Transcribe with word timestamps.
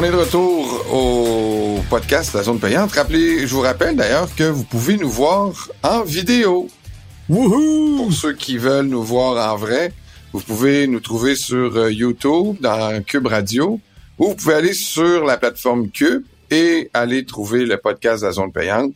On 0.00 0.04
est 0.04 0.12
de 0.12 0.16
retour 0.16 0.94
au 0.94 1.80
podcast 1.90 2.32
La 2.32 2.44
Zone 2.44 2.60
Payante. 2.60 2.92
Rappelez, 2.92 3.48
je 3.48 3.52
vous 3.52 3.62
rappelle 3.62 3.96
d'ailleurs 3.96 4.32
que 4.32 4.44
vous 4.44 4.62
pouvez 4.62 4.96
nous 4.96 5.10
voir 5.10 5.72
en 5.82 6.04
vidéo. 6.04 6.68
Wouhou! 7.28 7.96
Pour 7.96 8.12
ceux 8.12 8.32
qui 8.32 8.58
veulent 8.58 8.86
nous 8.86 9.02
voir 9.02 9.52
en 9.52 9.56
vrai, 9.56 9.92
vous 10.32 10.38
pouvez 10.38 10.86
nous 10.86 11.00
trouver 11.00 11.34
sur 11.34 11.76
euh, 11.76 11.90
YouTube, 11.90 12.58
dans 12.60 13.02
Cube 13.02 13.26
Radio, 13.26 13.80
ou 14.20 14.28
vous 14.28 14.34
pouvez 14.36 14.54
aller 14.54 14.72
sur 14.72 15.24
la 15.24 15.36
plateforme 15.36 15.90
Cube 15.90 16.22
et 16.48 16.88
aller 16.94 17.24
trouver 17.24 17.66
le 17.66 17.76
podcast 17.76 18.22
La 18.22 18.30
Zone 18.30 18.52
Payante. 18.52 18.92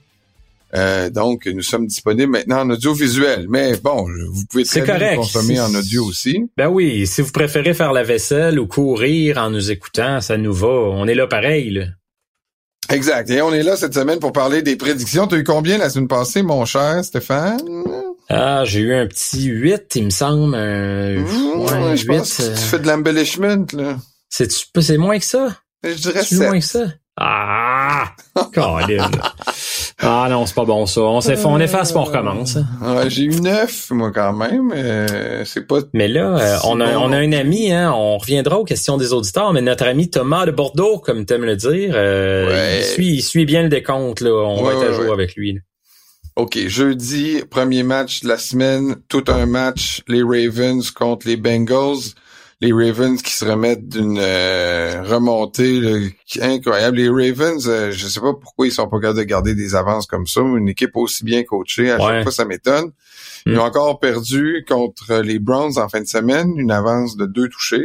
Euh, 0.75 1.11
donc, 1.11 1.46
nous 1.46 1.62
sommes 1.62 1.86
disponibles 1.86 2.32
maintenant 2.32 2.61
en 2.61 2.70
audiovisuel. 2.70 3.46
Mais 3.48 3.77
bon, 3.77 4.07
vous 4.30 4.45
pouvez 4.50 4.64
très 4.64 4.80
bien 4.82 4.95
correct. 4.95 5.16
consommer 5.16 5.61
en 5.61 5.75
audio 5.75 6.05
aussi. 6.05 6.45
Ben 6.56 6.68
oui, 6.68 7.06
si 7.06 7.20
vous 7.20 7.30
préférez 7.32 7.75
faire 7.75 7.93
la 7.93 8.02
vaisselle 8.02 8.59
ou 8.59 8.66
courir 8.66 9.38
en 9.38 9.50
nous 9.50 9.70
écoutant, 9.70 10.20
ça 10.20 10.37
nous 10.37 10.55
va. 10.55 10.69
On 10.69 11.06
est 11.06 11.14
là 11.14 11.27
pareil. 11.27 11.70
Là. 11.70 11.84
Exact. 12.91 13.30
Et 13.30 13.42
on 13.42 13.52
est 13.52 13.62
là 13.62 13.77
cette 13.77 13.95
semaine 13.95 14.19
pour 14.19 14.33
parler 14.33 14.62
des 14.62 14.77
prédictions. 14.77 15.27
Tu 15.27 15.34
as 15.34 15.38
eu 15.38 15.45
combien 15.45 15.78
la 15.78 15.91
semaine 15.91 16.09
passée, 16.09 16.42
mon 16.42 16.64
cher 16.64 17.05
Stéphane? 17.05 17.61
Ah, 18.28 18.62
j'ai 18.64 18.80
eu 18.80 18.95
un 18.95 19.06
petit 19.06 19.45
8, 19.45 19.95
il 19.97 20.05
me 20.06 20.11
semble. 20.11 20.55
Un... 20.55 21.19
Mmh, 21.19 21.61
ouais, 21.61 21.97
je 21.97 22.06
pense 22.06 22.36
que 22.39 22.42
euh, 22.45 22.55
tu 22.55 22.61
fais 22.61 22.78
de 22.78 22.86
l'embellishment, 22.86 23.66
là. 23.75 23.98
C'est 24.30 24.97
moins 24.97 25.19
que 25.19 25.25
ça? 25.25 25.59
Je 25.84 25.95
dirais 25.95 26.23
C'est 26.23 26.36
7. 26.36 26.48
moins 26.48 26.59
que 26.59 26.64
ça? 26.64 26.86
Ah! 27.19 27.72
Colin. 28.55 29.10
Ah 30.05 30.27
non, 30.28 30.46
c'est 30.46 30.55
pas 30.56 30.64
bon 30.64 30.84
ça. 30.87 31.00
On 31.02 31.20
s'eff- 31.20 31.46
on 31.46 31.60
efface, 31.60 31.95
on 31.95 32.02
recommence. 32.02 32.56
Ouais, 32.80 33.09
j'ai 33.09 33.23
eu 33.23 33.41
9, 33.41 33.91
moi, 33.92 34.10
quand 34.12 34.33
même. 34.33 34.73
Euh, 34.74 35.45
c'est 35.45 35.64
pas... 35.64 35.78
Mais 35.92 36.09
là, 36.09 36.38
euh, 36.41 36.56
on, 36.64 36.80
a, 36.80 36.97
on 36.97 37.12
a 37.12 37.19
un 37.19 37.33
ami, 37.33 37.70
hein, 37.70 37.92
on 37.95 38.19
reviendra 38.19 38.59
aux 38.59 38.64
questions 38.64 38.97
des 38.97 39.12
auditeurs, 39.12 39.52
mais 39.52 39.60
notre 39.62 39.86
ami 39.86 40.10
Thomas 40.10 40.45
de 40.45 40.50
Bordeaux, 40.50 40.98
comme 40.98 41.25
tu 41.25 41.34
aimes 41.34 41.44
le 41.44 41.55
dire, 41.55 41.92
euh, 41.94 42.48
Ouais. 42.48 42.78
il, 42.80 42.84
suit, 42.84 43.08
il 43.14 43.22
suit 43.22 43.44
bien 43.47 43.62
le 43.62 43.69
décompte. 43.69 44.22
Là. 44.22 44.33
On 44.33 44.64
Ouais, 44.64 44.74
va 44.74 44.80
être 44.80 44.91
à 44.91 44.92
jour 44.92 45.05
ouais. 45.05 45.12
avec 45.12 45.36
lui. 45.36 45.52
là. 45.52 45.61
OK, 46.34 46.58
jeudi, 46.67 47.42
premier 47.48 47.84
match 47.84 48.22
de 48.22 48.28
la 48.28 48.39
semaine, 48.39 48.97
tout 49.08 49.24
un 49.28 49.47
match, 49.47 50.02
les 50.08 50.22
Ravens 50.24 50.91
contre 50.91 51.28
les 51.28 51.36
Bengals. 51.36 52.14
Les 52.64 52.72
Ravens 52.72 53.20
qui 53.20 53.32
se 53.32 53.44
remettent 53.44 53.88
d'une 53.88 54.18
euh, 54.20 55.02
remontée 55.02 55.80
là, 55.80 55.98
incroyable. 56.42 56.98
Les 56.98 57.08
Ravens, 57.08 57.68
euh, 57.68 57.91
je 57.91 58.06
sais 58.06 58.20
pas 58.20 58.34
pourquoi 58.34 58.68
ils 58.68 58.70
sont 58.70 58.88
pas 58.88 59.00
capables 59.00 59.18
de 59.18 59.24
garder 59.24 59.55
des 59.56 59.74
avances 59.74 60.06
comme 60.06 60.28
ça. 60.28 60.42
Une 60.42 60.68
équipe 60.68 60.94
aussi 60.96 61.24
bien 61.24 61.42
coachée, 61.42 61.90
à 61.90 61.96
Ouais. 61.96 62.02
chaque 62.06 62.22
fois, 62.22 62.30
ça 62.33 62.44
m'étonne. 62.44 62.92
Ils 63.46 63.55
Mm. 63.55 63.58
ont 63.58 63.62
encore 63.64 63.98
perdu 63.98 64.64
contre 64.68 65.16
les 65.22 65.40
Browns 65.40 65.77
en 65.77 65.88
fin 65.88 66.00
de 66.00 66.06
semaine, 66.06 66.52
une 66.56 66.70
avance 66.70 67.16
de 67.16 67.27
deux 67.27 67.48
touchés. 67.48 67.84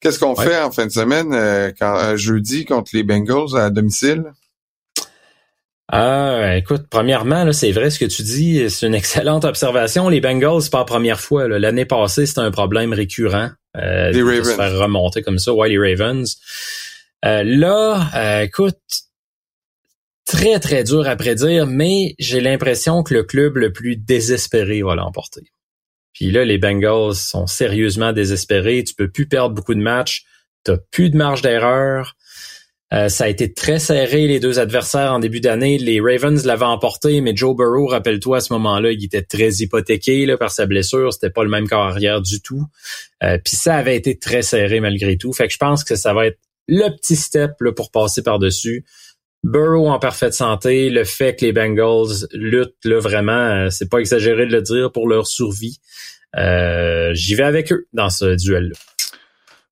Qu'est-ce 0.00 0.18
qu'on 0.18 0.34
Ouais. 0.34 0.44
fait 0.44 0.60
en 0.60 0.72
fin 0.72 0.86
de 0.86 0.90
semaine, 0.90 1.32
euh, 1.32 1.70
quand, 1.78 1.96
euh, 1.96 2.16
jeudi, 2.16 2.64
contre 2.64 2.90
les 2.94 3.04
Bengals 3.04 3.56
à 3.56 3.70
domicile? 3.70 4.24
Ah, 5.92 6.56
écoute, 6.56 6.86
premièrement, 6.90 7.44
là, 7.44 7.52
c'est 7.52 7.70
vrai 7.72 7.90
ce 7.90 7.98
que 8.00 8.04
tu 8.06 8.22
dis, 8.22 8.68
c'est 8.70 8.86
une 8.88 8.94
excellente 8.94 9.44
observation. 9.44 10.08
Les 10.08 10.20
Bengals, 10.20 10.68
pas 10.70 10.78
la 10.78 10.84
première 10.84 11.20
fois. 11.20 11.46
L'année 11.46 11.84
passée, 11.84 12.26
c'était 12.26 12.40
un 12.40 12.50
problème 12.50 12.92
récurrent. 12.92 13.50
Euh, 13.76 14.10
Les 14.10 14.22
Ravens. 14.22 14.48
se 14.48 14.54
faire 14.54 14.78
remonter 14.78 15.22
comme 15.22 15.38
ça. 15.38 15.52
Ouais, 15.52 15.68
les 15.68 15.78
Ravens. 15.78 16.36
Euh, 17.24 17.42
là, 17.44 18.10
euh, 18.14 18.42
écoute, 18.42 18.78
très, 20.24 20.58
très 20.58 20.84
dur 20.84 21.06
à 21.06 21.16
prédire, 21.16 21.66
mais 21.66 22.14
j'ai 22.18 22.40
l'impression 22.40 23.02
que 23.02 23.14
le 23.14 23.24
club 23.24 23.56
le 23.56 23.72
plus 23.72 23.96
désespéré 23.96 24.82
va 24.82 24.94
l'emporter. 24.94 25.52
Puis 26.12 26.30
là, 26.30 26.44
les 26.44 26.58
Bengals 26.58 27.14
sont 27.14 27.46
sérieusement 27.46 28.12
désespérés. 28.12 28.84
Tu 28.84 28.94
peux 28.94 29.10
plus 29.10 29.26
perdre 29.26 29.54
beaucoup 29.54 29.74
de 29.74 29.80
matchs. 29.80 30.24
T'as 30.64 30.76
plus 30.90 31.10
de 31.10 31.16
marge 31.16 31.42
d'erreur. 31.42 32.16
Euh, 32.92 33.08
ça 33.08 33.24
a 33.24 33.28
été 33.28 33.52
très 33.52 33.78
serré, 33.78 34.26
les 34.26 34.40
deux 34.40 34.58
adversaires 34.58 35.12
en 35.12 35.20
début 35.20 35.40
d'année. 35.40 35.78
Les 35.78 36.00
Ravens 36.00 36.44
l'avaient 36.44 36.64
emporté, 36.64 37.20
mais 37.20 37.36
Joe 37.36 37.56
Burrow, 37.56 37.86
rappelle-toi, 37.86 38.38
à 38.38 38.40
ce 38.40 38.52
moment-là, 38.54 38.90
il 38.90 39.04
était 39.04 39.22
très 39.22 39.48
hypothéqué 39.48 40.26
là, 40.26 40.36
par 40.36 40.50
sa 40.50 40.66
blessure. 40.66 41.12
C'était 41.12 41.30
pas 41.30 41.44
le 41.44 41.50
même 41.50 41.68
corps 41.68 41.86
arrière 41.86 42.20
du 42.20 42.40
tout. 42.40 42.64
Euh, 43.22 43.38
Puis 43.44 43.56
ça 43.56 43.76
avait 43.76 43.96
été 43.96 44.18
très 44.18 44.42
serré 44.42 44.80
malgré 44.80 45.16
tout. 45.16 45.32
Fait 45.32 45.46
que 45.46 45.52
je 45.52 45.58
pense 45.58 45.84
que 45.84 45.94
ça 45.94 46.12
va 46.14 46.26
être 46.26 46.38
le 46.66 46.88
petit 46.96 47.16
step 47.16 47.52
là, 47.60 47.72
pour 47.72 47.90
passer 47.90 48.22
par-dessus. 48.22 48.84
Burrow 49.42 49.88
en 49.88 49.98
parfaite 49.98 50.34
santé, 50.34 50.90
le 50.90 51.04
fait 51.04 51.34
que 51.36 51.44
les 51.46 51.52
Bengals 51.52 52.26
luttent 52.32 52.84
là, 52.84 52.98
vraiment, 52.98 53.32
euh, 53.32 53.70
c'est 53.70 53.88
pas 53.88 53.98
exagéré 53.98 54.46
de 54.46 54.52
le 54.52 54.62
dire, 54.62 54.92
pour 54.92 55.08
leur 55.08 55.26
survie. 55.26 55.78
Euh, 56.36 57.12
J'y 57.14 57.34
vais 57.34 57.44
avec 57.44 57.72
eux 57.72 57.86
dans 57.92 58.10
ce 58.10 58.36
duel-là. 58.36 58.76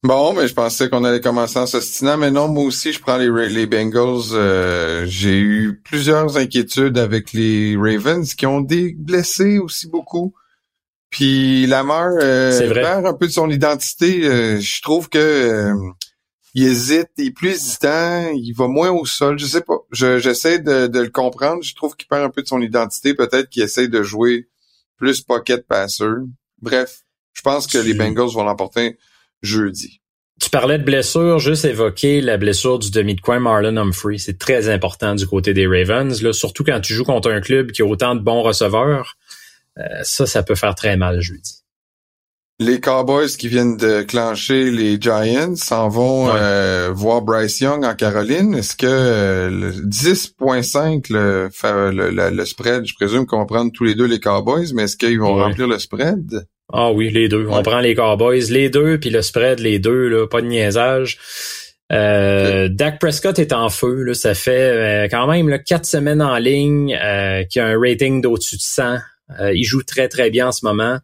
Bon, 0.05 0.33
mais 0.33 0.47
je 0.47 0.55
pensais 0.55 0.89
qu'on 0.89 1.03
allait 1.03 1.21
commencer 1.21 1.59
en 1.59 1.67
s'ostinant, 1.67 2.17
mais 2.17 2.31
non, 2.31 2.47
moi 2.47 2.63
aussi, 2.65 2.93
je 2.93 3.01
prends 3.01 3.17
les, 3.17 3.29
les 3.49 3.67
Bengals. 3.67 4.33
Euh, 4.33 5.05
J'ai 5.07 5.39
eu 5.41 5.81
plusieurs 5.85 6.37
inquiétudes 6.37 6.99
avec 6.99 7.33
les 7.33 7.77
Ravens 7.77 8.33
qui 8.35 8.47
ont 8.47 8.61
des 8.61 8.95
blessés 8.97 9.59
aussi 9.59 9.89
beaucoup. 9.89 10.35
Puis 11.11 11.67
Lamar 11.67 12.11
euh, 12.21 12.53
perd 12.75 13.07
un 13.07 13.15
peu 13.15 13.27
de 13.27 13.33
son 13.33 13.51
identité. 13.51 14.25
Euh, 14.25 14.61
je 14.61 14.83
trouve 14.83 15.09
que 15.09 15.19
euh, 15.19 15.75
il 16.55 16.65
hésite, 16.69 17.09
il 17.17 17.27
est 17.29 17.31
plus 17.33 17.51
hésitant, 17.51 18.29
il 18.35 18.53
va 18.53 18.69
moins 18.69 18.91
au 18.91 19.05
sol. 19.05 19.37
Je 19.39 19.47
sais 19.47 19.63
pas. 19.63 19.79
Je- 19.91 20.19
J'essaie 20.19 20.61
de, 20.61 20.87
de 20.87 21.01
le 21.01 21.11
comprendre. 21.11 21.63
Je 21.65 21.75
trouve 21.75 21.97
qu'il 21.97 22.07
perd 22.07 22.23
un 22.23 22.31
peu 22.31 22.43
de 22.43 22.47
son 22.47 22.61
identité. 22.61 23.15
Peut-être 23.15 23.49
qu'il 23.49 23.63
essaie 23.65 23.89
de 23.89 24.03
jouer 24.05 24.49
plus 24.97 25.23
pocket 25.23 25.67
passer. 25.67 26.05
Bref, 26.63 27.01
je 27.33 27.43
pense 27.43 27.67
que 27.67 27.79
les 27.79 27.95
Bengals 27.99 28.31
vont 28.35 28.45
l'emporter 28.45 28.97
jeudi. 29.43 30.01
Tu 30.41 30.51
parlais 30.51 30.79
de 30.79 30.85
blessure, 30.85 31.41
juste 31.41 31.65
évoquer 31.65 32.21
la 32.21 32.37
blessure 32.37 32.79
du 32.79 32.91
demi 32.93 33.17
de 33.17 33.21
coin 33.21 33.41
Marlon 33.41 33.77
Humphrey. 33.77 34.19
C'est 34.19 34.39
très 34.39 34.69
important 34.69 35.17
du 35.17 35.27
côté 35.27 35.53
des 35.53 35.67
Ravens, 35.67 36.23
là, 36.23 36.33
surtout 36.33 36.63
quand 36.63 36.81
tu 36.81 36.95
joues 36.95 37.05
contre 37.05 37.31
un 37.31 37.41
club 37.41 37.73
qui 37.73 37.83
a 37.83 37.85
autant 37.87 38.15
de 38.15 38.21
bons 38.21 38.43
receveurs. 38.43 39.17
Euh, 39.79 39.83
ça, 40.05 40.27
ça 40.27 40.43
peut 40.45 40.55
faire 40.55 40.75
très 40.77 40.97
mal 40.97 41.21
jeudi. 41.21 41.57
Les 42.61 42.81
Cowboys 42.81 43.29
qui 43.37 43.47
viennent 43.47 43.77
de 43.77 44.03
clencher 44.03 44.71
les 44.73 45.01
Giants 45.01 45.55
s'en 45.55 45.89
vont 45.89 46.27
Ouais. 46.27 46.33
euh, 46.37 46.91
voir 46.93 47.23
Bryce 47.23 47.61
Young 47.61 47.85
en 47.85 47.95
Caroline. 47.95 48.55
Est-ce 48.55 48.75
que 48.77 48.87
euh, 48.87 49.49
le 49.51 49.71
10.5 49.87 51.13
le, 51.13 51.49
fa- 51.53 51.93
le, 51.93 52.11
le- 52.11 52.31
le 52.31 52.45
spread, 52.45 52.85
je 52.87 52.95
présume 52.95 53.27
qu'on 53.27 53.39
va 53.39 53.45
prendre 53.47 53.71
tous 53.73 53.85
les 53.85 53.95
deux 53.95 54.07
les 54.07 54.19
Cowboys, 54.21 54.73
mais 54.75 54.85
est-ce 54.85 54.97
qu'ils 54.97 55.21
vont 55.21 55.37
Ouais. 55.37 55.43
remplir 55.45 55.69
le 55.69 55.79
spread? 55.79 56.47
Ah 56.73 56.93
oui, 56.93 57.11
les 57.11 57.29
deux. 57.29 57.45
Ouais. 57.47 57.57
On 57.57 57.63
prend 57.63 57.81
les 57.81 57.95
Cowboys, 57.95 58.51
les 58.51 58.69
deux, 58.69 58.99
puis 58.99 59.11
le 59.11 59.23
spread, 59.23 59.61
les 59.61 59.79
deux, 59.79 60.09
là, 60.09 60.27
pas 60.27 60.43
de 60.43 60.47
niaisage. 60.47 61.19
Euh, 61.91 62.69
Dak 62.69 62.99
Prescott 62.99 63.39
est 63.39 63.53
en 63.53 63.71
feu. 63.71 64.03
Là, 64.03 64.15
ça 64.15 64.35
fait 64.35 65.05
euh, 65.05 65.09
quand 65.11 65.27
même 65.27 65.49
là, 65.49 65.59
quatre 65.59 65.87
semaines 65.87 66.21
en 66.21 66.37
ligne 66.37 66.95
euh, 67.03 67.45
qui 67.45 67.61
a 67.61 67.67
un 67.67 67.81
rating 67.81 68.21
d'au-dessus 68.21 68.57
de 68.57 68.63
100. 68.63 68.99
Euh, 69.41 69.53
il 69.55 69.65
joue 69.65 69.83
très, 69.83 70.09
très 70.09 70.29
bien 70.31 70.49
en 70.49 70.53
ce 70.53 70.67
moment. 70.67 70.99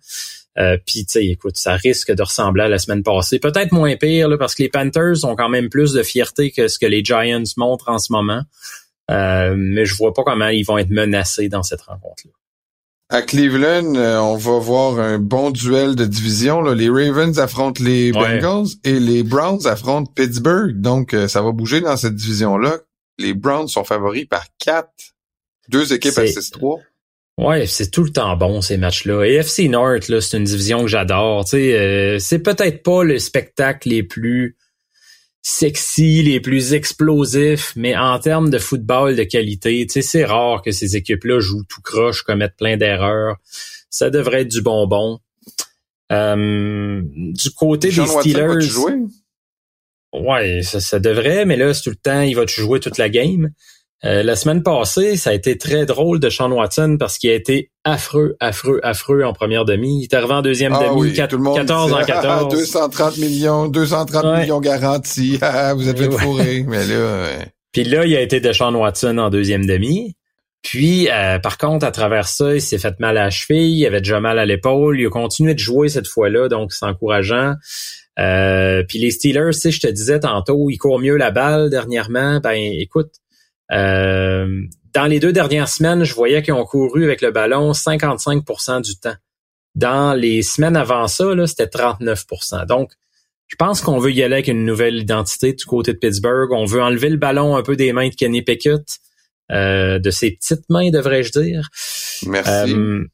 Euh, 0.59 0.77
Puis, 0.87 1.05
tu 1.07 1.13
sais, 1.13 1.27
écoute, 1.27 1.57
ça 1.57 1.75
risque 1.75 2.13
de 2.13 2.23
ressembler 2.23 2.65
à 2.65 2.69
la 2.69 2.79
semaine 2.79 3.03
passée. 3.03 3.39
Peut-être 3.39 3.73
moins 3.73 3.97
pire, 3.97 4.29
là, 4.29 4.37
parce 4.39 4.55
que 4.55 4.63
les 4.63 4.69
Panthers 4.69 5.25
ont 5.25 5.35
quand 5.35 5.49
même 5.49 5.69
plus 5.69 5.93
de 5.93 6.03
fierté 6.03 6.51
que 6.51 6.69
ce 6.69 6.79
que 6.79 6.87
les 6.87 7.03
Giants 7.03 7.43
montrent 7.57 7.89
en 7.89 7.99
ce 7.99 8.13
moment. 8.13 8.43
Euh, 9.11 9.55
mais 9.57 9.85
je 9.85 9.95
vois 9.95 10.15
pas 10.15 10.23
comment 10.23 10.49
ils 10.49 10.65
vont 10.65 10.79
être 10.79 10.91
menacés 10.91 11.49
dans 11.49 11.63
cette 11.63 11.83
rencontre-là. 11.83 12.33
À 13.11 13.21
Cleveland, 13.23 13.95
euh, 13.97 14.19
on 14.19 14.37
va 14.37 14.59
voir 14.59 14.99
un 14.99 15.19
bon 15.19 15.51
duel 15.51 15.95
de 15.95 16.05
division. 16.07 16.63
là. 16.63 16.75
Les 16.75 16.89
Ravens 16.89 17.39
affrontent 17.39 17.83
les 17.85 18.13
Ouais. 18.13 18.41
Bengals 18.41 18.69
et 18.83 18.99
les 18.99 19.23
Browns 19.23 19.67
affrontent 19.67 20.11
Pittsburgh. 20.15 20.81
Donc, 20.81 21.13
euh, 21.15 21.29
ça 21.29 21.43
va 21.43 21.53
bouger 21.53 21.81
dans 21.81 21.97
cette 21.97 22.15
division-là. 22.15 22.79
Les 23.19 23.35
Browns 23.35 23.69
sont 23.69 23.85
favoris 23.85 24.27
par 24.27 24.47
4. 24.59 24.89
Deux 25.69 25.93
équipes 25.93 26.17
à 26.19 26.27
C'est- 26.27 26.41
6-3. 26.41 26.81
Ouais, 27.37 27.67
c'est 27.67 27.91
tout 27.91 28.05
le 28.05 28.11
temps 28.11 28.37
bon 28.37 28.61
ces 28.63 28.77
matchs-là. 28.79 29.25
Et 29.25 29.35
FC 29.35 29.69
North, 29.69 30.09
là, 30.09 30.21
c'est 30.21 30.37
une 30.39 30.45
division 30.45 30.83
que 30.83 30.89
j'adore. 30.89 31.45
Tu 31.45 31.51
sais, 31.51 31.79
euh, 31.79 32.19
c'est 32.19 32.39
peut-être 32.39 32.83
pas 32.83 33.03
le 33.05 33.19
spectacle 33.19 33.89
les 33.89 34.03
plus 34.03 34.57
sexy, 35.46 36.23
les 36.23 36.41
plus 36.41 36.73
explosifs, 36.73 37.75
mais 37.76 37.94
en 37.94 38.19
termes 38.19 38.49
de 38.49 38.58
football 38.58 39.14
de 39.14 39.25
qualité, 39.25 39.87
tu 39.87 39.93
sais, 39.93 40.02
c'est 40.02 40.25
rare 40.25 40.62
que 40.62 40.73
ces 40.73 40.96
équipes-là 40.96 41.38
jouent 41.38 41.64
tout 41.69 41.82
croche, 41.82 42.23
commettent 42.23 42.56
plein 42.56 42.79
d'erreurs. 42.79 43.37
Ça 43.91 44.08
devrait 44.08 44.41
être 44.41 44.50
du 44.50 44.62
bonbon. 44.62 45.20
Euh, 46.11 47.02
du 47.05 47.50
côté 47.50 47.91
des 47.91 48.06
Steelers, 48.06 48.61
jouer? 48.62 48.94
Ouais, 50.14 50.62
ça, 50.62 50.81
ça 50.81 50.99
devrait, 50.99 51.44
mais 51.44 51.56
là, 51.56 51.75
c'est 51.75 51.82
tout 51.82 51.90
le 51.90 51.97
temps, 51.97 52.23
il 52.23 52.35
va 52.35 52.47
jouer 52.47 52.81
toute 52.81 52.97
la 52.97 53.11
game? 53.11 53.50
Euh, 54.05 54.23
la 54.23 54.37
semaine 54.37 54.62
passée, 54.62 55.17
ça 55.17 55.31
a 55.31 55.33
été 55.33 55.56
très 55.56 55.87
drôle 55.87 56.21
de 56.21 56.29
Sean 56.29 56.51
Watson 56.51 56.97
parce 56.99 57.17
qu'il 57.17 57.31
a 57.31 57.35
été 57.35 57.71
affreux, 57.85 58.37
affreux, 58.39 58.79
affreux 58.83 59.23
en 59.23 59.33
première 59.33 59.65
demi. 59.65 60.01
Il 60.01 60.05
est 60.05 60.15
arrivé 60.15 60.35
en 60.35 60.43
deuxième 60.43 60.75
Ah 60.75 60.85
demi, 60.89 61.01
oui, 61.01 61.12
quat- 61.15 61.27
tout 61.29 61.37
le 61.39 61.43
monde 61.43 61.56
14 61.56 61.93
en 61.93 61.99
disait, 62.01 62.12
Ah, 62.12 62.21
14. 62.23 62.55
230 62.55 63.17
millions, 63.19 63.67
230 63.69 64.25
Ouais. 64.25 64.41
millions 64.43 64.61
garantis. 64.61 65.39
Ah, 65.41 65.73
vous 65.75 65.89
êtes 65.89 65.99
Ouais. 65.99 66.65
Mais 66.69 66.85
là, 66.87 67.23
ouais. 67.23 67.47
Puis 67.73 67.85
là, 67.85 68.05
il 68.05 68.15
a 68.15 68.21
été 68.21 68.41
de 68.41 68.53
Sean 68.53 68.75
Watson 68.75 69.17
en 69.19 69.31
deuxième 69.31 69.65
demi. 69.65 70.15
Puis, 70.62 71.09
euh, 71.11 71.39
par 71.39 71.57
contre, 71.59 71.85
à 71.87 71.91
travers 71.91 72.27
ça, 72.29 72.55
il 72.55 72.61
s'est 72.62 72.79
fait 72.79 72.99
mal 73.00 73.17
à 73.19 73.25
la 73.25 73.31
cheville, 73.31 73.79
il 73.81 73.87
avait 73.87 74.00
déjà 74.00 74.21
mal 74.21 74.39
à 74.39 74.47
l'épaule, 74.47 74.99
il 75.00 75.07
a 75.07 75.11
continué 75.11 75.55
de 75.55 75.59
jouer 75.59 75.89
cette 75.89 76.07
fois-là, 76.07 76.49
donc 76.49 76.73
c'est 76.73 76.87
encourageant. 76.87 77.55
Euh, 78.19 78.83
puis 78.89 78.99
les 78.99 79.11
Steelers, 79.11 79.53
si 79.53 79.73
je 79.73 79.81
te 79.81 79.87
disais 79.89 80.21
tantôt, 80.21 80.71
ils 80.71 80.79
courent 80.79 81.00
mieux 81.00 81.17
la 81.17 81.31
balle 81.31 81.69
dernièrement. 81.69 82.39
Ben, 82.41 82.53
écoute, 82.55 83.11
dans 83.70 85.06
les 85.06 85.20
deux 85.20 85.32
dernières 85.32 85.69
semaines, 85.69 86.05
je 86.05 86.14
voyais 86.14 86.43
qu'ils 86.43 86.55
ont 86.55 86.64
couru 86.64 87.05
avec 87.05 87.20
le 87.20 87.31
ballon 87.31 87.72
55% 87.72 88.82
du 88.82 88.96
temps. 88.96 89.16
Dans 89.75 90.14
les 90.14 90.43
semaines 90.43 90.76
avant 90.76 91.08
ça, 91.08 91.25
c'était 91.46 91.66
39%. 91.66 92.66
Donc, 92.66 92.93
je 93.49 93.56
pense 93.56 93.81
qu'on 93.81 93.99
veut 93.99 94.12
y 94.12 94.22
aller 94.22 94.34
avec 94.34 94.49
une 94.49 94.64
nouvelle 94.64 94.96
identité 94.96 95.52
du 95.52 95.64
côté 95.64 95.93
de 95.93 95.99
Pittsburgh. 95.99 96.52
On 96.52 96.64
veut 96.64 96.82
enlever 96.82 97.08
le 97.08 97.16
ballon 97.16 97.56
un 97.56 97.62
peu 97.62 97.76
des 97.76 97.93
mains 97.93 98.08
de 98.08 98.14
Kenny 98.14 98.43
Pickett. 98.43 99.00
Euh, 99.52 99.99
de 99.99 100.11
ses 100.11 100.31
petites 100.31 100.70
mains, 100.70 100.90
devrais-je 100.90 101.31
dire. 101.32 101.69
Merci. 102.26 102.72
Euh, 102.72 103.05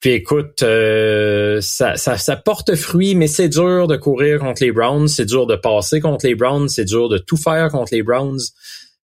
puis 0.00 0.12
écoute, 0.12 0.62
euh, 0.62 1.60
ça, 1.60 1.96
ça, 1.96 2.36
porte 2.36 2.74
fruit, 2.74 3.14
mais 3.14 3.26
c'est 3.26 3.48
dur 3.48 3.86
de 3.86 3.96
courir 3.96 4.38
contre 4.38 4.62
les 4.62 4.72
Browns, 4.72 5.08
c'est 5.08 5.26
dur 5.26 5.46
de 5.46 5.56
passer 5.56 6.00
contre 6.00 6.26
les 6.26 6.34
Browns, 6.34 6.68
c'est 6.68 6.84
dur 6.84 7.08
de 7.08 7.18
tout 7.18 7.36
faire 7.36 7.68
contre 7.70 7.94
les 7.94 8.02
Browns. 8.02 8.40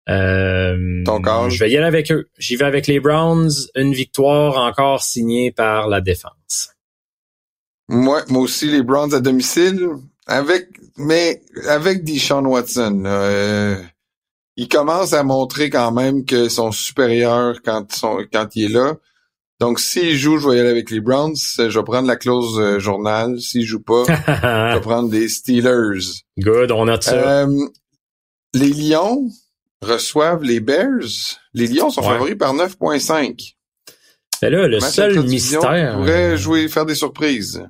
Euh, 0.10 1.04
Ton 1.06 1.50
Je 1.50 1.60
vais 1.60 1.70
y 1.70 1.78
aller 1.78 1.86
avec 1.86 2.12
eux. 2.12 2.30
J'y 2.38 2.56
vais 2.56 2.66
avec 2.66 2.88
les 2.88 3.00
Browns. 3.00 3.52
Une 3.76 3.94
victoire 3.94 4.58
encore 4.58 5.04
signée 5.04 5.52
par 5.52 5.88
la 5.88 6.02
défense. 6.02 6.72
Moi, 7.88 8.24
moi 8.30 8.44
aussi, 8.44 8.70
les 8.70 8.84
Browns 8.84 9.14
à 9.14 9.20
domicile, 9.20 9.88
avec, 10.28 10.68
mais 10.98 11.42
avec 11.68 12.04
Deshaun 12.04 12.46
Watson. 12.46 13.04
Euh, 13.06 13.76
il 14.56 14.68
commence 14.68 15.14
à 15.14 15.24
montrer 15.24 15.70
quand 15.70 15.92
même 15.92 16.26
qu'ils 16.26 16.52
sont 16.52 16.72
supérieurs 16.72 17.62
quand, 17.64 17.92
sont, 17.92 18.26
quand 18.32 18.56
il 18.56 18.66
est 18.66 18.74
là. 18.74 18.96
Donc, 19.60 19.80
s'il 19.80 20.16
joue, 20.16 20.38
je 20.38 20.48
vais 20.48 20.58
y 20.58 20.60
aller 20.60 20.70
avec 20.70 20.90
les 20.90 21.02
Browns. 21.02 21.36
Je 21.36 21.64
vais 21.64 21.84
prendre 21.84 22.08
la 22.08 22.16
clause 22.16 22.60
euh, 22.60 22.80
journal. 22.80 23.40
S'il 23.42 23.66
joue 23.66 23.82
pas, 23.82 24.04
je 24.08 24.76
vais 24.76 24.82
prendre 24.82 25.10
des 25.10 25.28
Steelers. 25.28 26.24
Good, 26.38 26.72
on 26.72 26.88
a 26.88 27.00
ça. 27.02 27.44
Euh, 27.44 27.68
les 28.54 28.70
Lions 28.70 29.30
reçoivent 29.82 30.44
les 30.44 30.60
Bears. 30.60 31.38
Les 31.54 31.68
Lions 31.68 31.90
sont 31.90 32.04
favoris 32.04 32.36
par 32.38 32.54
9.5. 32.54 33.56
C'est 34.40 34.50
là, 34.50 34.68
le 34.68 34.80
seul 34.80 35.24
mystère. 35.24 35.96
pourrait 35.98 36.38
jouer, 36.38 36.68
faire 36.68 36.86
des 36.86 36.96
surprises. 36.96 37.64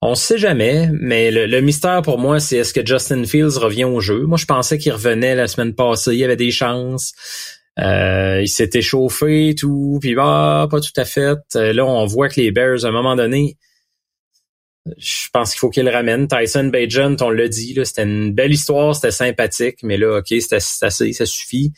On 0.00 0.14
sait 0.14 0.38
jamais, 0.38 0.88
mais 0.92 1.30
le, 1.30 1.60
mystère 1.60 2.02
pour 2.02 2.18
moi, 2.18 2.38
c'est 2.38 2.58
est-ce 2.58 2.72
que 2.72 2.86
Justin 2.86 3.24
Fields 3.24 3.58
revient 3.58 3.84
au 3.84 4.00
jeu? 4.00 4.22
Moi, 4.22 4.38
je 4.38 4.46
pensais 4.46 4.78
qu'il 4.78 4.92
revenait 4.92 5.34
la 5.34 5.48
semaine 5.48 5.74
passée, 5.74 6.12
il 6.12 6.18
y 6.18 6.24
avait 6.24 6.36
des 6.36 6.52
chances. 6.52 7.12
Euh, 7.80 8.40
il 8.40 8.48
s'est 8.48 8.70
échauffé, 8.74 9.54
tout, 9.56 9.98
puis 10.00 10.14
bah, 10.14 10.66
pas 10.70 10.80
tout 10.80 10.92
à 10.96 11.04
fait. 11.04 11.36
Euh, 11.56 11.72
là, 11.72 11.84
on 11.84 12.06
voit 12.06 12.28
que 12.28 12.40
les 12.40 12.50
Bears, 12.50 12.84
à 12.84 12.88
un 12.88 12.92
moment 12.92 13.16
donné, 13.16 13.56
je 14.96 15.28
pense 15.32 15.52
qu'il 15.52 15.58
faut 15.58 15.70
qu'ils 15.70 15.84
le 15.84 15.90
ramènent. 15.90 16.28
Tyson 16.28 16.64
Bajent, 16.64 17.20
on 17.20 17.30
l'a 17.30 17.48
dit, 17.48 17.78
c'était 17.84 18.04
une 18.04 18.32
belle 18.32 18.52
histoire, 18.52 18.94
c'était 18.94 19.10
sympathique, 19.10 19.78
mais 19.82 19.96
là, 19.96 20.18
OK, 20.18 20.26
c'était 20.28 20.56
assez, 20.56 21.12
ça 21.12 21.26
suffit. 21.26 21.72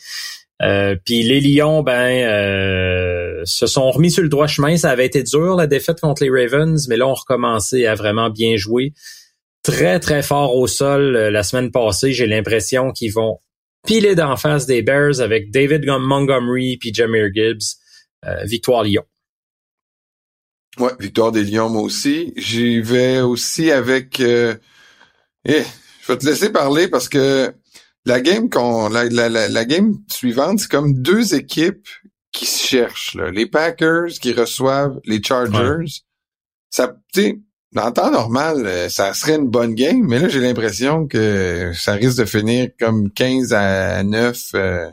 Euh, 0.62 0.94
puis 1.04 1.22
les 1.22 1.40
Lions, 1.40 1.82
ben, 1.82 2.28
euh, 2.28 3.40
se 3.44 3.66
sont 3.66 3.90
remis 3.90 4.10
sur 4.10 4.22
le 4.22 4.28
droit 4.28 4.46
chemin. 4.46 4.76
Ça 4.76 4.90
avait 4.90 5.06
été 5.06 5.22
dur 5.22 5.56
la 5.56 5.66
défaite 5.66 6.00
contre 6.00 6.22
les 6.22 6.30
Ravens, 6.30 6.86
mais 6.88 6.96
là 6.96 7.08
on 7.08 7.14
recommencé 7.14 7.86
à 7.86 7.94
vraiment 7.94 8.30
bien 8.30 8.56
jouer. 8.56 8.92
Très 9.62 10.00
très 10.00 10.22
fort 10.22 10.56
au 10.56 10.66
sol 10.66 11.16
euh, 11.16 11.30
la 11.30 11.42
semaine 11.42 11.70
passée. 11.70 12.12
J'ai 12.12 12.26
l'impression 12.26 12.92
qu'ils 12.92 13.12
vont 13.12 13.38
piler 13.86 14.14
d'en 14.14 14.36
face 14.36 14.66
des 14.66 14.82
Bears 14.82 15.20
avec 15.20 15.50
David 15.50 15.86
Montgomery 15.86 16.76
puis 16.76 16.92
Jameer 16.92 17.30
Gibbs. 17.34 17.78
victoire 18.44 18.82
Lyon. 18.82 19.04
Ouais, 20.78 20.92
victoire 20.98 21.32
des 21.32 21.44
Lions 21.44 21.68
moi 21.68 21.82
aussi. 21.82 22.32
J'y 22.36 22.80
vais 22.80 23.20
aussi 23.20 23.70
avec. 23.70 24.20
Eh, 24.20 24.54
je 25.44 26.12
vais 26.12 26.18
te 26.18 26.26
laisser 26.26 26.50
parler 26.50 26.88
parce 26.88 27.08
que 27.08 27.52
la 28.04 28.20
game 28.20 28.48
qu'on 28.50 28.88
la, 28.88 29.04
la, 29.04 29.28
la, 29.28 29.64
game 29.64 29.98
suivante, 30.10 30.60
c'est 30.60 30.70
comme 30.70 30.94
deux 30.94 31.34
équipes 31.34 31.88
qui 32.32 32.46
se 32.46 32.64
cherchent. 32.64 33.14
Là. 33.14 33.30
Les 33.30 33.46
Packers 33.46 34.08
qui 34.20 34.32
reçoivent 34.32 35.00
les 35.04 35.22
Chargers. 35.22 36.02
Ça, 36.70 36.96
tu 37.12 37.42
dans 37.72 37.92
temps 37.92 38.10
normal, 38.10 38.66
euh, 38.66 38.88
ça 38.88 39.14
serait 39.14 39.36
une 39.36 39.48
bonne 39.48 39.74
game, 39.74 40.02
mais 40.02 40.18
là, 40.18 40.28
j'ai 40.28 40.40
l'impression 40.40 41.06
que 41.06 41.72
ça 41.72 41.92
risque 41.92 42.18
de 42.18 42.24
finir 42.24 42.70
comme 42.78 43.10
15 43.12 43.52
à 43.52 44.02
9. 44.02 44.50
Euh. 44.54 44.90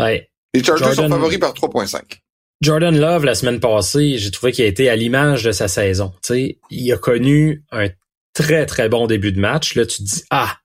les 0.00 0.62
Chargers 0.62 0.94
sont 0.94 1.08
favoris 1.08 1.38
par 1.38 1.52
3.5. 1.52 2.20
Jordan 2.64 2.98
Love, 2.98 3.26
la 3.26 3.34
semaine 3.34 3.60
passée, 3.60 4.16
j'ai 4.16 4.30
trouvé 4.30 4.50
qu'il 4.50 4.64
a 4.64 4.68
été 4.68 4.88
à 4.88 4.96
l'image 4.96 5.44
de 5.44 5.52
sa 5.52 5.68
saison. 5.68 6.14
sais, 6.22 6.56
il 6.70 6.90
a 6.94 6.96
connu 6.96 7.62
un 7.70 7.88
très, 8.32 8.64
très 8.64 8.88
bon 8.88 9.06
début 9.06 9.32
de 9.32 9.38
match. 9.38 9.74
Là, 9.74 9.84
tu 9.84 9.98
te 9.98 10.02
dis, 10.02 10.24
ah, 10.30 10.56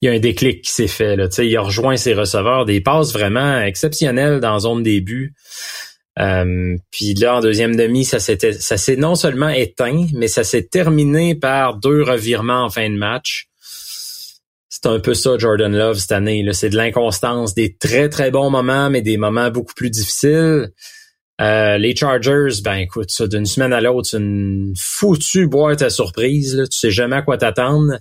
il 0.00 0.06
y 0.06 0.08
a 0.08 0.14
un 0.14 0.18
déclic 0.18 0.62
qui 0.62 0.72
s'est 0.72 0.88
fait. 0.88 1.16
Là. 1.16 1.28
il 1.38 1.56
a 1.58 1.60
rejoint 1.60 1.98
ses 1.98 2.14
receveurs, 2.14 2.64
des 2.64 2.80
passes 2.80 3.12
vraiment 3.12 3.60
exceptionnelles 3.60 4.40
dans 4.40 4.60
zone 4.60 4.82
début. 4.82 5.34
Euh, 6.18 6.76
puis 6.90 7.12
là, 7.12 7.36
en 7.36 7.40
deuxième 7.40 7.76
demi, 7.76 8.06
ça 8.06 8.18
ça 8.18 8.76
s'est 8.78 8.96
non 8.96 9.14
seulement 9.14 9.50
éteint, 9.50 10.06
mais 10.14 10.26
ça 10.26 10.42
s'est 10.42 10.68
terminé 10.68 11.34
par 11.34 11.76
deux 11.76 12.02
revirements 12.02 12.64
en 12.64 12.70
fin 12.70 12.88
de 12.88 12.96
match. 12.96 13.48
C'est 14.70 14.86
un 14.86 15.00
peu 15.00 15.12
ça, 15.12 15.36
Jordan 15.36 15.76
Love, 15.76 15.98
cette 15.98 16.12
année. 16.12 16.42
Là. 16.42 16.54
C'est 16.54 16.70
de 16.70 16.76
l'inconstance, 16.78 17.52
des 17.52 17.76
très, 17.76 18.08
très 18.08 18.30
bons 18.30 18.48
moments, 18.48 18.88
mais 18.88 19.02
des 19.02 19.18
moments 19.18 19.50
beaucoup 19.50 19.74
plus 19.74 19.90
difficiles. 19.90 20.70
Euh, 21.40 21.78
les 21.78 21.96
Chargers, 21.96 22.60
ben 22.62 22.76
écoute, 22.76 23.10
ça, 23.10 23.26
d'une 23.26 23.46
semaine 23.46 23.72
à 23.72 23.80
l'autre, 23.80 24.08
c'est 24.10 24.18
une 24.18 24.74
foutue 24.76 25.46
boîte 25.46 25.82
à 25.82 25.90
surprise. 25.90 26.54
Là. 26.56 26.66
Tu 26.66 26.78
sais 26.78 26.90
jamais 26.90 27.16
à 27.16 27.22
quoi 27.22 27.38
t'attendre. 27.38 27.98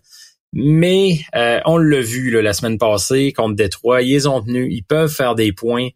Mais 0.51 1.19
euh, 1.35 1.59
on 1.65 1.77
l'a 1.77 2.01
vu 2.01 2.41
la 2.41 2.53
semaine 2.53 2.77
passée 2.77 3.31
contre 3.33 3.55
Détroit, 3.55 4.01
ils 4.01 4.27
ont 4.27 4.41
tenu, 4.41 4.67
ils 4.71 4.83
peuvent 4.83 5.11
faire 5.11 5.35
des 5.35 5.53
points. 5.53 5.89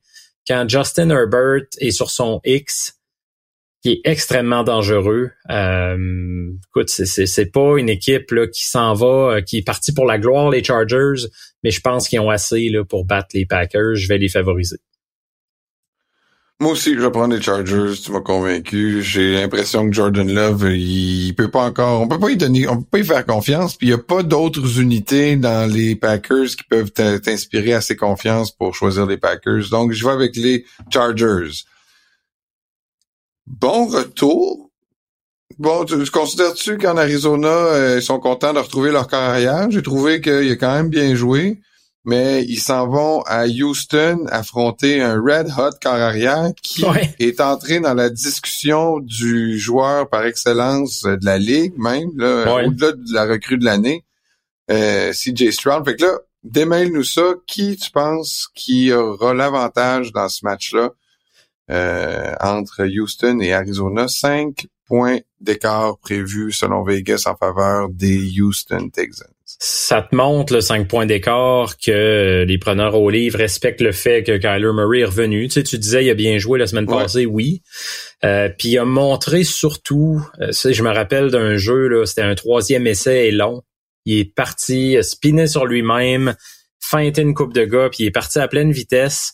Quand 0.48 0.70
Justin 0.70 1.10
Herbert 1.10 1.64
est 1.80 1.92
sur 1.92 2.12
son 2.12 2.40
X, 2.46 3.00
qui 3.84 3.92
est 3.92 4.02
extrêmement 4.06 4.64
dangereux. 4.64 5.32
Euh, 5.50 6.52
écoute, 6.70 6.90
c'est 6.90 7.52
pas 7.52 7.78
une 7.78 7.90
équipe 7.90 8.34
qui 8.52 8.66
s'en 8.66 8.94
va, 8.94 9.36
euh, 9.36 9.42
qui 9.42 9.58
est 9.58 9.66
partie 9.66 9.94
pour 9.94 10.06
la 10.06 10.18
gloire, 10.18 10.50
les 10.50 10.64
Chargers, 10.64 11.28
mais 11.64 11.72
je 11.72 11.82
pense 11.82 12.08
qu'ils 12.08 12.22
ont 12.22 12.30
assez 12.30 12.70
là, 12.70 12.86
pour 12.86 13.06
battre 13.06 13.30
les 13.34 13.46
Packers. 13.46 13.96
Je 13.96 14.08
vais 14.08 14.18
les 14.18 14.30
favoriser. 14.30 14.78
Moi 16.64 16.72
aussi, 16.72 16.94
je 16.96 17.02
vais 17.02 17.12
prendre 17.12 17.36
les 17.36 17.42
Chargers. 17.42 17.92
Tu 18.02 18.10
m'as 18.14 18.22
convaincu. 18.22 19.04
J'ai 19.04 19.34
l'impression 19.34 19.86
que 19.86 19.94
Jordan 19.94 20.34
Love, 20.34 20.72
il 20.72 21.34
peut 21.36 21.52
pas 21.52 21.66
encore, 21.66 22.00
on 22.00 22.08
peut 22.08 22.18
pas 22.18 22.30
y 22.30 22.38
donner, 22.38 22.70
on 22.70 22.78
peut 22.78 22.88
pas 22.90 23.00
y 23.00 23.04
faire 23.04 23.26
confiance. 23.26 23.76
Puis 23.76 23.88
il 23.88 23.90
y 23.90 23.94
a 23.94 23.98
pas 23.98 24.24
d'autres 24.24 24.80
unités 24.80 25.36
dans 25.36 25.70
les 25.70 25.98
Packers 25.98 26.56
qui 26.56 26.64
peuvent 26.70 26.94
t'inspirer 26.94 27.74
assez 27.74 27.98
confiance 27.98 28.50
pour 28.50 28.76
choisir 28.76 29.06
les 29.06 29.18
Packers. 29.18 29.68
Donc, 29.72 29.92
je 29.92 30.06
vais 30.06 30.14
avec 30.14 30.38
les 30.38 30.64
Chargers. 30.90 31.66
Bon 33.46 33.88
retour. 33.88 34.70
Bon, 35.60 35.84
tu, 35.84 35.98
considères-tu 36.12 36.78
qu'en 36.78 36.96
Arizona, 36.96 37.50
euh, 37.50 37.98
ils 37.98 38.02
sont 38.02 38.22
contents 38.22 38.54
de 38.54 38.60
retrouver 38.60 38.92
leur 38.94 39.10
carrière? 39.10 39.70
J'ai 39.70 39.84
trouvé 39.84 40.22
qu'il 40.22 40.50
a 40.50 40.56
quand 40.56 40.74
même 40.74 40.88
bien 40.88 41.14
joué 41.14 41.60
mais 42.06 42.44
ils 42.44 42.60
s'en 42.60 42.88
vont 42.88 43.22
à 43.22 43.46
Houston 43.48 44.26
affronter 44.30 45.02
un 45.02 45.22
Red 45.22 45.48
Hot 45.58 45.78
car 45.80 45.96
arrière 45.96 46.52
qui 46.62 46.84
est 47.20 47.40
entré 47.40 47.80
dans 47.80 47.94
la 47.94 48.10
discussion 48.10 49.00
du 49.00 49.58
joueur 49.58 50.10
par 50.10 50.26
excellence 50.26 51.04
de 51.04 51.26
la 51.26 51.38
ligue 51.38 51.78
même, 51.78 52.10
là, 52.18 52.66
au-delà 52.66 52.92
de 52.92 53.14
la 53.14 53.26
recrue 53.26 53.58
de 53.58 53.66
l'année, 53.66 54.04
euh, 54.70 55.14
CJ 55.14 55.52
Stroud. 55.52 55.86
Fait 55.86 55.96
que 55.96 56.04
là, 56.04 56.20
démêle-nous 56.44 57.04
ça. 57.04 57.36
Qui 57.48 57.78
tu 57.78 57.90
penses 57.92 58.50
qui 58.54 58.92
aura 58.92 59.34
l'avantage 59.34 60.12
dans 60.12 60.28
ce 60.28 60.44
match-là 60.44 60.92
euh, 61.72 62.34
entre 62.42 62.86
Houston 62.86 63.40
et 63.40 63.54
Arizona? 63.54 64.10
Cinq 64.10 64.68
points 64.88 65.20
d'écart 65.40 65.98
prévus 66.00 66.52
selon 66.52 66.84
Vegas 66.84 67.24
en 67.28 67.36
faveur 67.38 67.88
des 67.90 68.42
Houston 68.42 68.90
Texans 68.90 69.28
ça 69.60 70.02
te 70.02 70.16
montre 70.16 70.54
le 70.54 70.62
5 70.62 70.88
points 70.88 71.06
d'écart 71.06 71.78
que 71.78 72.44
les 72.48 72.58
preneurs 72.58 72.96
au 72.96 73.10
livre 73.10 73.38
respectent 73.38 73.82
le 73.82 73.92
fait 73.92 74.24
que 74.24 74.38
Kyler 74.38 74.74
Murray 74.74 75.00
est 75.00 75.06
revenu. 75.06 75.48
Tu 75.48 75.54
sais, 75.54 75.64
tu 75.64 75.78
disais 75.78 76.06
il 76.06 76.10
a 76.10 76.16
bien 76.16 76.38
joué 76.38 76.60
la 76.60 76.68
semaine 76.68 76.86
passée, 76.86 77.26
oui. 77.26 77.62
Euh, 78.24 78.50
puis 78.50 78.70
il 78.70 78.78
a 78.78 78.86
montré 78.86 79.44
surtout, 79.44 80.22
euh, 80.42 80.52
je 80.52 80.84
me 80.84 80.90
rappelle 80.90 81.30
d'un 81.32 81.58
jeu, 81.58 81.88
là, 81.88 82.06
c'était 82.06 82.22
un 82.22 82.36
troisième 82.36 82.88
essai 82.88 83.28
et 83.28 83.32
long. 83.32 83.62
Il 84.06 84.20
est 84.20 84.36
parti, 84.36 84.98
spiné 85.02 85.48
sur 85.48 85.66
lui-même, 85.66 86.36
feinté 86.80 87.22
une 87.22 87.34
coupe 87.34 87.54
de 87.54 87.66
gars, 87.66 87.90
puis 87.90 88.04
il 88.04 88.08
est 88.08 88.12
parti 88.12 88.40
à 88.40 88.48
pleine 88.48 88.72
vitesse. 88.72 89.34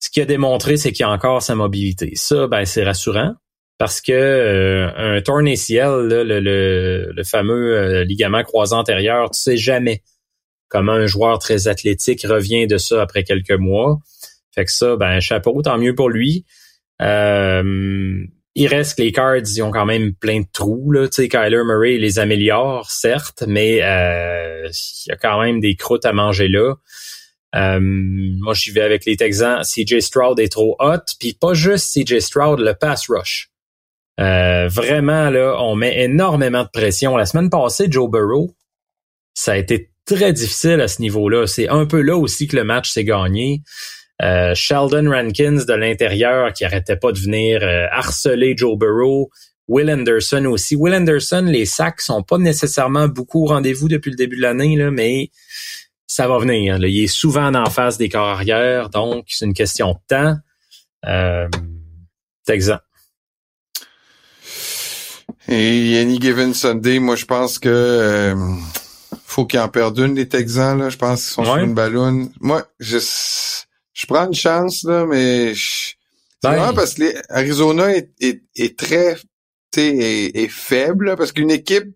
Ce 0.00 0.10
qu'il 0.10 0.22
a 0.22 0.26
démontré, 0.26 0.76
c'est 0.76 0.92
qu'il 0.92 1.04
a 1.04 1.10
encore 1.10 1.42
sa 1.42 1.54
mobilité. 1.54 2.12
Ça, 2.14 2.46
ben, 2.46 2.64
c'est 2.64 2.84
rassurant 2.84 3.34
parce 3.80 4.02
que 4.02 4.12
euh, 4.12 4.90
un 4.94 5.22
torn 5.22 5.48
ACL, 5.48 6.06
le, 6.06 7.22
fameux 7.24 7.78
euh, 7.78 8.04
ligament 8.04 8.42
croisé 8.42 8.74
antérieur, 8.74 9.30
tu 9.30 9.40
sais 9.40 9.56
jamais 9.56 10.02
comment 10.68 10.92
un 10.92 11.06
joueur 11.06 11.38
très 11.38 11.66
athlétique 11.66 12.26
revient 12.28 12.66
de 12.66 12.76
ça 12.76 13.00
après 13.00 13.24
quelques 13.24 13.58
mois. 13.58 13.98
Fait 14.54 14.66
que 14.66 14.70
ça, 14.70 14.96
ben 14.96 15.18
chapeau, 15.20 15.62
tant 15.62 15.78
mieux 15.78 15.94
pour 15.94 16.10
lui. 16.10 16.44
Euh, 17.00 18.22
il 18.54 18.66
reste 18.66 18.98
que 18.98 19.02
les 19.02 19.12
Cards, 19.12 19.36
ils 19.38 19.62
ont 19.62 19.70
quand 19.70 19.86
même 19.86 20.12
plein 20.12 20.40
de 20.40 20.46
trous. 20.52 20.92
Là. 20.92 21.08
Tu 21.08 21.22
sais, 21.22 21.28
Kyler 21.30 21.64
Murray 21.64 21.96
les 21.96 22.18
améliore, 22.18 22.90
certes, 22.90 23.44
mais 23.48 23.80
euh, 23.82 24.68
il 24.68 25.08
y 25.08 25.12
a 25.12 25.16
quand 25.16 25.40
même 25.40 25.58
des 25.58 25.74
croûtes 25.74 26.04
à 26.04 26.12
manger 26.12 26.48
là. 26.48 26.74
Euh, 27.56 27.80
moi, 27.80 28.52
j'y 28.52 28.72
vais 28.72 28.82
avec 28.82 29.06
les 29.06 29.16
Texans. 29.16 29.62
CJ 29.62 30.00
Stroud 30.00 30.38
est 30.38 30.52
trop 30.52 30.76
hot. 30.80 30.98
Puis 31.18 31.32
pas 31.32 31.54
juste 31.54 31.94
CJ 31.94 32.18
Stroud, 32.18 32.60
le 32.60 32.74
pass 32.74 33.08
rush. 33.08 33.49
Euh, 34.18 34.68
vraiment, 34.68 35.30
là, 35.30 35.56
on 35.60 35.76
met 35.76 36.04
énormément 36.04 36.64
de 36.64 36.68
pression. 36.72 37.16
La 37.16 37.26
semaine 37.26 37.50
passée, 37.50 37.86
Joe 37.88 38.10
Burrow, 38.10 38.54
ça 39.34 39.52
a 39.52 39.56
été 39.56 39.90
très 40.04 40.32
difficile 40.32 40.80
à 40.80 40.88
ce 40.88 41.00
niveau-là. 41.00 41.46
C'est 41.46 41.68
un 41.68 41.86
peu 41.86 42.02
là 42.02 42.16
aussi 42.16 42.46
que 42.46 42.56
le 42.56 42.64
match 42.64 42.90
s'est 42.90 43.04
gagné. 43.04 43.62
Euh, 44.22 44.54
Sheldon 44.54 45.10
Rankins 45.10 45.64
de 45.66 45.72
l'intérieur 45.72 46.52
qui 46.52 46.64
arrêtait 46.64 46.96
pas 46.96 47.12
de 47.12 47.18
venir 47.18 47.62
euh, 47.62 47.86
harceler 47.90 48.54
Joe 48.56 48.76
Burrow. 48.76 49.30
Will 49.68 49.88
Anderson 49.88 50.46
aussi. 50.46 50.74
Will 50.74 50.94
Anderson, 50.94 51.44
les 51.46 51.64
sacs 51.64 52.00
sont 52.00 52.24
pas 52.24 52.38
nécessairement 52.38 53.06
beaucoup 53.06 53.44
au 53.44 53.46
rendez-vous 53.46 53.88
depuis 53.88 54.10
le 54.10 54.16
début 54.16 54.36
de 54.36 54.42
l'année, 54.42 54.76
mais 54.90 55.30
ça 56.08 56.26
va 56.26 56.38
venir. 56.38 56.76
Là. 56.80 56.88
Il 56.88 57.04
est 57.04 57.06
souvent 57.06 57.54
en 57.54 57.70
face 57.70 57.96
des 57.96 58.08
corps 58.08 58.26
arrière, 58.26 58.90
donc 58.90 59.26
c'est 59.28 59.44
une 59.44 59.54
question 59.54 59.92
de 59.92 59.98
temps. 60.08 60.36
Euh. 61.06 61.48
Et 65.48 65.98
Any 65.98 66.20
Given 66.20 66.54
Sunday, 66.54 66.98
moi 66.98 67.16
je 67.16 67.24
pense 67.24 67.58
que 67.58 67.68
euh, 67.68 68.34
faut 69.24 69.46
qu'ils 69.46 69.60
en 69.60 69.68
perdent 69.68 69.98
une 69.98 70.14
les 70.14 70.28
Texans 70.28 70.78
là. 70.78 70.90
Je 70.90 70.96
pense 70.96 71.24
qu'ils 71.24 71.32
sont 71.32 71.44
sur 71.44 71.56
une 71.56 71.74
ballonne. 71.74 72.32
Moi, 72.40 72.66
je 72.78 72.98
je 72.98 74.06
prends 74.06 74.26
une 74.26 74.34
chance, 74.34 74.82
là, 74.84 75.04
mais 75.06 75.52
c'est 75.54 75.94
ben, 76.42 76.56
vraiment 76.56 76.74
parce 76.74 76.94
que 76.94 77.04
Arizona 77.28 77.94
est, 77.94 78.10
est, 78.20 78.42
est 78.56 78.78
très 78.78 79.18
est, 79.76 80.36
est, 80.36 80.48
faible, 80.48 81.16
parce 81.16 81.32
qu'une 81.32 81.50
équipe 81.50 81.94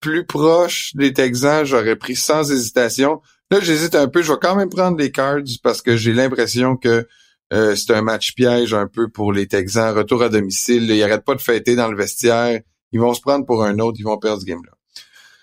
plus 0.00 0.26
proche 0.26 0.94
des 0.94 1.12
Texans, 1.12 1.64
j'aurais 1.64 1.96
pris 1.96 2.16
sans 2.16 2.50
hésitation. 2.50 3.20
Là, 3.50 3.60
j'hésite 3.60 3.94
un 3.94 4.08
peu. 4.08 4.22
Je 4.22 4.32
vais 4.32 4.38
quand 4.40 4.54
même 4.54 4.70
prendre 4.70 4.96
les 4.96 5.10
Cards 5.10 5.40
parce 5.62 5.82
que 5.82 5.96
j'ai 5.96 6.12
l'impression 6.12 6.76
que 6.76 7.06
euh, 7.52 7.74
c'est 7.74 7.92
un 7.92 8.02
match 8.02 8.34
piège 8.34 8.74
un 8.74 8.86
peu 8.86 9.08
pour 9.08 9.32
les 9.32 9.46
Texans. 9.46 9.94
Retour 9.94 10.22
à 10.22 10.28
domicile. 10.28 10.90
Ils 10.90 11.02
arrêtent 11.02 11.24
pas 11.24 11.34
de 11.34 11.40
fêter 11.40 11.74
dans 11.74 11.90
le 11.90 11.96
vestiaire. 11.96 12.60
Ils 12.92 13.00
vont 13.00 13.14
se 13.14 13.20
prendre 13.20 13.44
pour 13.44 13.64
un 13.64 13.78
autre. 13.78 13.96
Ils 13.98 14.04
vont 14.04 14.18
perdre 14.18 14.40
ce 14.40 14.46
game-là. 14.46 14.72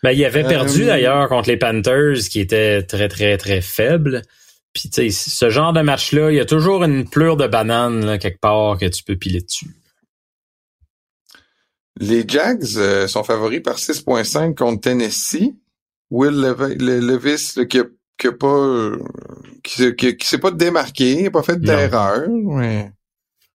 Ben, 0.04 0.12
il 0.12 0.24
avait 0.24 0.44
perdu 0.44 0.84
euh, 0.84 0.88
d'ailleurs 0.88 1.28
contre 1.28 1.50
les 1.50 1.58
Panthers 1.58 2.20
qui 2.30 2.40
étaient 2.40 2.84
très, 2.84 3.10
très, 3.10 3.38
très 3.38 3.62
faibles. 3.62 4.22
Puis, 4.74 4.90
tu 4.90 5.10
sais, 5.10 5.30
ce 5.30 5.50
genre 5.50 5.74
de 5.74 5.82
match-là, 5.82 6.32
il 6.32 6.36
y 6.36 6.40
a 6.40 6.46
toujours 6.46 6.84
une 6.84 7.10
pleure 7.10 7.36
de 7.36 7.48
banane 7.48 8.06
là, 8.06 8.18
quelque 8.18 8.40
part 8.40 8.78
que 8.78 8.86
tu 8.86 9.04
peux 9.04 9.16
piler 9.16 9.42
dessus. 9.42 9.72
Les 12.00 12.24
Jags 12.28 12.78
euh, 12.78 13.08
sont 13.08 13.24
favoris 13.24 13.62
par 13.62 13.78
6.5 13.78 14.54
contre 14.54 14.82
Tennessee. 14.82 15.56
Will 16.10 16.56
Levis, 16.80 17.56
qui 17.68 17.80
a, 17.80 17.84
qui 18.18 18.28
a 18.28 18.32
pas, 18.32 18.48
euh, 18.48 18.98
qui, 19.64 19.96
qui, 19.96 20.28
s'est 20.28 20.38
pas 20.38 20.52
démarqué, 20.52 21.24
n'a 21.24 21.32
pas 21.32 21.44
fait 21.44 21.60
d'erreur. 21.60 22.28
Mais... 22.30 22.92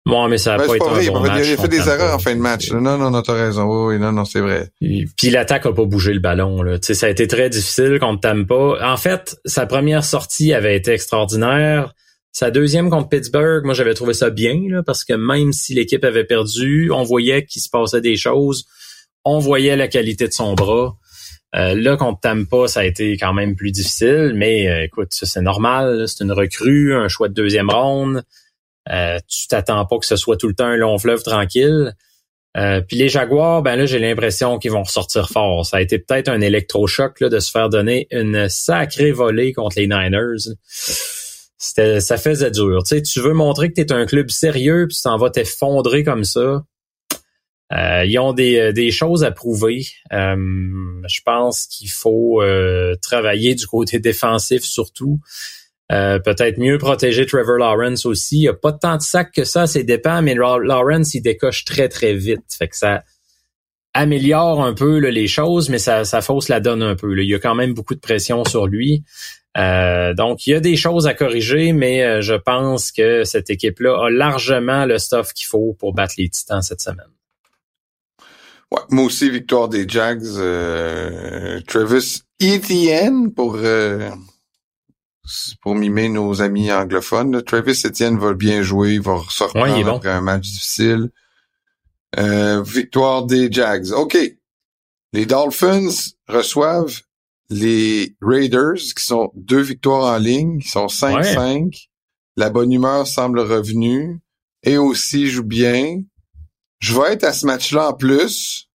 Bon, 0.05 0.29
mais 0.29 0.39
ça 0.39 0.55
a 0.55 0.59
ben, 0.59 0.67
pas 0.67 0.77
été 0.77 0.85
un 0.85 1.13
bon 1.13 1.21
match. 1.21 1.47
Il 1.47 1.53
a 1.53 1.57
fait 1.57 1.69
des 1.69 1.89
erreurs 1.89 2.15
en 2.15 2.19
fin 2.19 2.35
de 2.35 2.41
match. 2.41 2.73
Non, 2.73 2.99
non, 2.99 3.11
non, 3.11 3.23
t'as 3.23 3.35
raison. 3.35 3.65
Oui, 3.65 3.95
oui, 3.95 4.01
non, 4.01 4.13
non, 4.13 4.25
c'est 4.25 4.41
vrai. 4.41 4.71
Puis 4.81 5.31
l'attaque 5.31 5.67
a 5.67 5.73
pas 5.73 5.85
bougé 5.85 6.13
le 6.13 6.21
ballon. 6.21 6.63
Là. 6.63 6.79
sais, 6.83 6.95
ça 6.95 7.07
a 7.07 7.09
été 7.09 7.29
très 7.29 7.51
difficile 7.51 7.99
contre 8.01 8.21
Tampa. 8.21 8.79
En 8.83 8.97
fait, 8.97 9.37
sa 9.45 9.67
première 9.67 10.05
sortie 10.05 10.53
avait 10.53 10.77
été 10.77 10.93
extraordinaire. 10.93 11.95
Sa 12.33 12.51
deuxième 12.51 12.89
contre 12.89 13.11
Pittsburgh, 13.11 13.65
moi 13.65 13.75
j'avais 13.75 13.95
trouvé 13.95 14.15
ça 14.15 14.31
bien 14.31 14.59
là, 14.69 14.83
parce 14.83 15.05
que 15.05 15.13
même 15.13 15.53
si 15.53 15.75
l'équipe 15.75 16.03
avait 16.03 16.25
perdu, 16.25 16.91
on 16.91 17.05
voyait 17.05 17.45
qu'il 17.45 17.61
se 17.61 17.69
passait 17.69 18.01
des 18.01 18.17
choses. 18.17 18.65
On 19.25 19.39
voyait 19.39 19.77
la 19.77 19.87
qualité 19.87 20.27
de 20.27 20.33
son 20.33 20.55
bras. 20.55 20.97
Euh, 21.55 21.75
là, 21.75 21.97
contre 21.97 22.21
Tampa, 22.21 22.67
ça 22.67 22.81
a 22.81 22.85
été 22.85 23.17
quand 23.19 23.35
même 23.35 23.57
plus 23.57 23.73
difficile, 23.73 24.33
mais 24.35 24.69
euh, 24.69 24.85
écoute, 24.85 25.13
ça 25.13 25.27
c'est 25.27 25.43
normal. 25.43 26.07
C'est 26.09 26.25
une 26.25 26.33
recrue, 26.33 26.95
un 26.95 27.09
choix 27.09 27.29
de 27.29 27.35
deuxième 27.35 27.71
ronde. 27.71 28.23
Euh, 28.91 29.19
tu 29.29 29.47
t'attends 29.49 29.85
pas 29.85 29.99
que 29.99 30.07
ce 30.07 30.17
soit 30.17 30.37
tout 30.37 30.49
le 30.49 30.55
temps 30.55 30.67
un 30.67 30.77
long 30.77 30.99
fleuve 30.99 31.23
tranquille. 31.23 31.95
Euh, 32.57 32.81
puis 32.81 32.97
les 32.97 33.09
Jaguars, 33.09 33.63
ben 33.63 33.77
là, 33.77 33.87
j'ai 33.87 33.99
l'impression 33.99 34.59
qu'ils 34.59 34.73
vont 34.73 34.83
ressortir 34.83 35.31
fort. 35.31 35.65
Ça 35.65 35.79
a 35.79 35.81
été 35.81 35.99
peut-être 35.99 36.29
un 36.29 36.41
électrochoc 36.41 37.21
là, 37.21 37.29
de 37.29 37.39
se 37.39 37.51
faire 37.51 37.69
donner 37.69 38.09
une 38.11 38.49
sacrée 38.49 39.13
volée 39.13 39.53
contre 39.53 39.79
les 39.79 39.87
Niners. 39.87 40.55
Ça 41.59 42.17
faisait 42.17 42.51
dur. 42.51 42.83
Tu 42.85 43.03
tu 43.03 43.21
veux 43.21 43.33
montrer 43.33 43.69
que 43.71 43.75
tu 43.75 43.83
es 43.83 43.93
un 43.93 44.05
club 44.05 44.31
sérieux, 44.31 44.87
puis 44.89 44.97
tu 44.97 45.03
t'en 45.03 45.17
vas 45.17 45.31
t'effondrer 45.31 46.03
comme 46.03 46.25
ça. 46.25 46.65
Euh, 47.73 48.05
ils 48.05 48.19
ont 48.19 48.33
des, 48.33 48.73
des, 48.73 48.91
choses 48.91 49.25
à 49.25 49.31
prouver. 49.31 49.87
je 50.11 51.21
pense 51.25 51.67
qu'il 51.67 51.91
faut 51.91 52.43
travailler 53.01 53.55
du 53.55 53.67
côté 53.67 53.99
défensif 53.99 54.63
surtout. 54.63 55.21
Euh, 55.93 56.19
peut-être 56.19 56.59
mieux 56.59 56.79
protéger 56.79 57.27
Trevor 57.27 57.59
Lawrence 57.59 58.07
aussi. 58.07 58.37
Il 58.37 58.41
n'y 58.41 58.49
a 58.49 58.55
pas 58.55 58.73
tant 58.73 58.97
de 58.97 59.03
sacs 59.03 59.33
que 59.33 59.45
ça, 59.45 59.67
c'est 59.67 59.83
dépend, 59.83 60.23
mais 60.23 60.35
Lawrence, 60.35 61.15
il 61.15 61.21
décoche 61.21 61.65
très, 61.65 61.89
très 61.89 62.15
vite. 62.15 62.45
Fait 62.57 62.69
que 62.69 62.77
ça 62.77 63.03
améliore 63.93 64.65
un 64.65 64.73
peu 64.73 64.99
les 64.99 65.27
choses, 65.27 65.69
mais 65.69 65.79
ça, 65.79 66.07
ça 66.07 66.23
fausse 66.23 66.49
la 66.49 66.61
donne 66.61 66.83
un 66.83 66.97
peu. 66.97 67.21
Il 67.21 67.29
y 67.29 67.35
a 67.35 67.39
quand 67.39 67.55
même 67.55 67.75
beaucoup 67.75 67.95
de 67.95 68.01
pression 68.01 68.45
sur 68.45 68.67
lui. 68.67 69.05
Euh, 69.59 70.15
donc, 70.15 70.47
il 70.47 70.51
y 70.51 70.55
a 70.55 70.61
des 70.61 70.77
choses 70.77 71.07
à 71.07 71.13
corriger, 71.13 71.75
mais 71.75 72.03
euh, 72.03 72.21
je 72.23 72.35
pense 72.35 72.91
que 72.91 73.25
cette 73.25 73.51
équipe-là 73.51 74.07
a 74.07 74.11
largement 74.11 74.87
le 74.87 74.99
stuff 74.99 75.35
qu'il 75.35 75.47
faut 75.47 75.77
pour 75.79 75.93
battre 75.93 76.15
les 76.17 76.31
Titans 76.31 76.63
cette 76.63 76.81
semaine. 76.81 77.05
Ouais, 78.73 78.83
moi 78.91 79.05
aussi, 79.05 79.31
victoire 79.31 79.69
des 79.69 79.89
Jags. 79.89 80.23
Travis 81.67 82.23
Etienne 82.41 83.33
pour 83.33 83.59
pour 85.61 85.75
mimer 85.75 86.09
nos 86.09 86.43
amis 86.43 86.73
anglophones. 86.73 87.43
Travis 87.43 87.83
Etienne 87.85 88.19
va 88.19 88.35
bien 88.35 88.63
jouer, 88.63 88.95
il 88.95 89.01
va 89.01 89.15
reprendre 89.15 89.97
après 89.97 90.11
un 90.11 90.21
match 90.21 90.43
difficile. 90.43 91.11
Euh, 92.19 92.63
victoire 92.63 93.25
des 93.25 93.51
Jags. 93.51 93.93
OK. 93.93 94.19
Les 95.13 95.27
Dolphins 95.27 95.91
reçoivent 96.29 97.01
les 97.51 98.17
Raiders, 98.21 98.77
qui 98.97 99.05
sont 99.05 99.31
deux 99.35 99.61
victoires 99.61 100.15
en 100.15 100.19
ligne, 100.19 100.61
qui 100.61 100.69
sont 100.69 100.87
5-5. 100.87 101.89
La 102.37 102.51
bonne 102.51 102.73
humeur 102.73 103.07
semble 103.07 103.41
revenue. 103.41 104.19
Et 104.63 104.79
aussi 104.79 105.27
joue 105.29 105.45
bien. 105.45 106.03
Je 106.83 106.95
vais 106.95 107.13
être 107.13 107.25
à 107.25 107.33
ce 107.33 107.47
match-là 107.47 107.91
en 107.91 107.93
plus. 107.93 108.69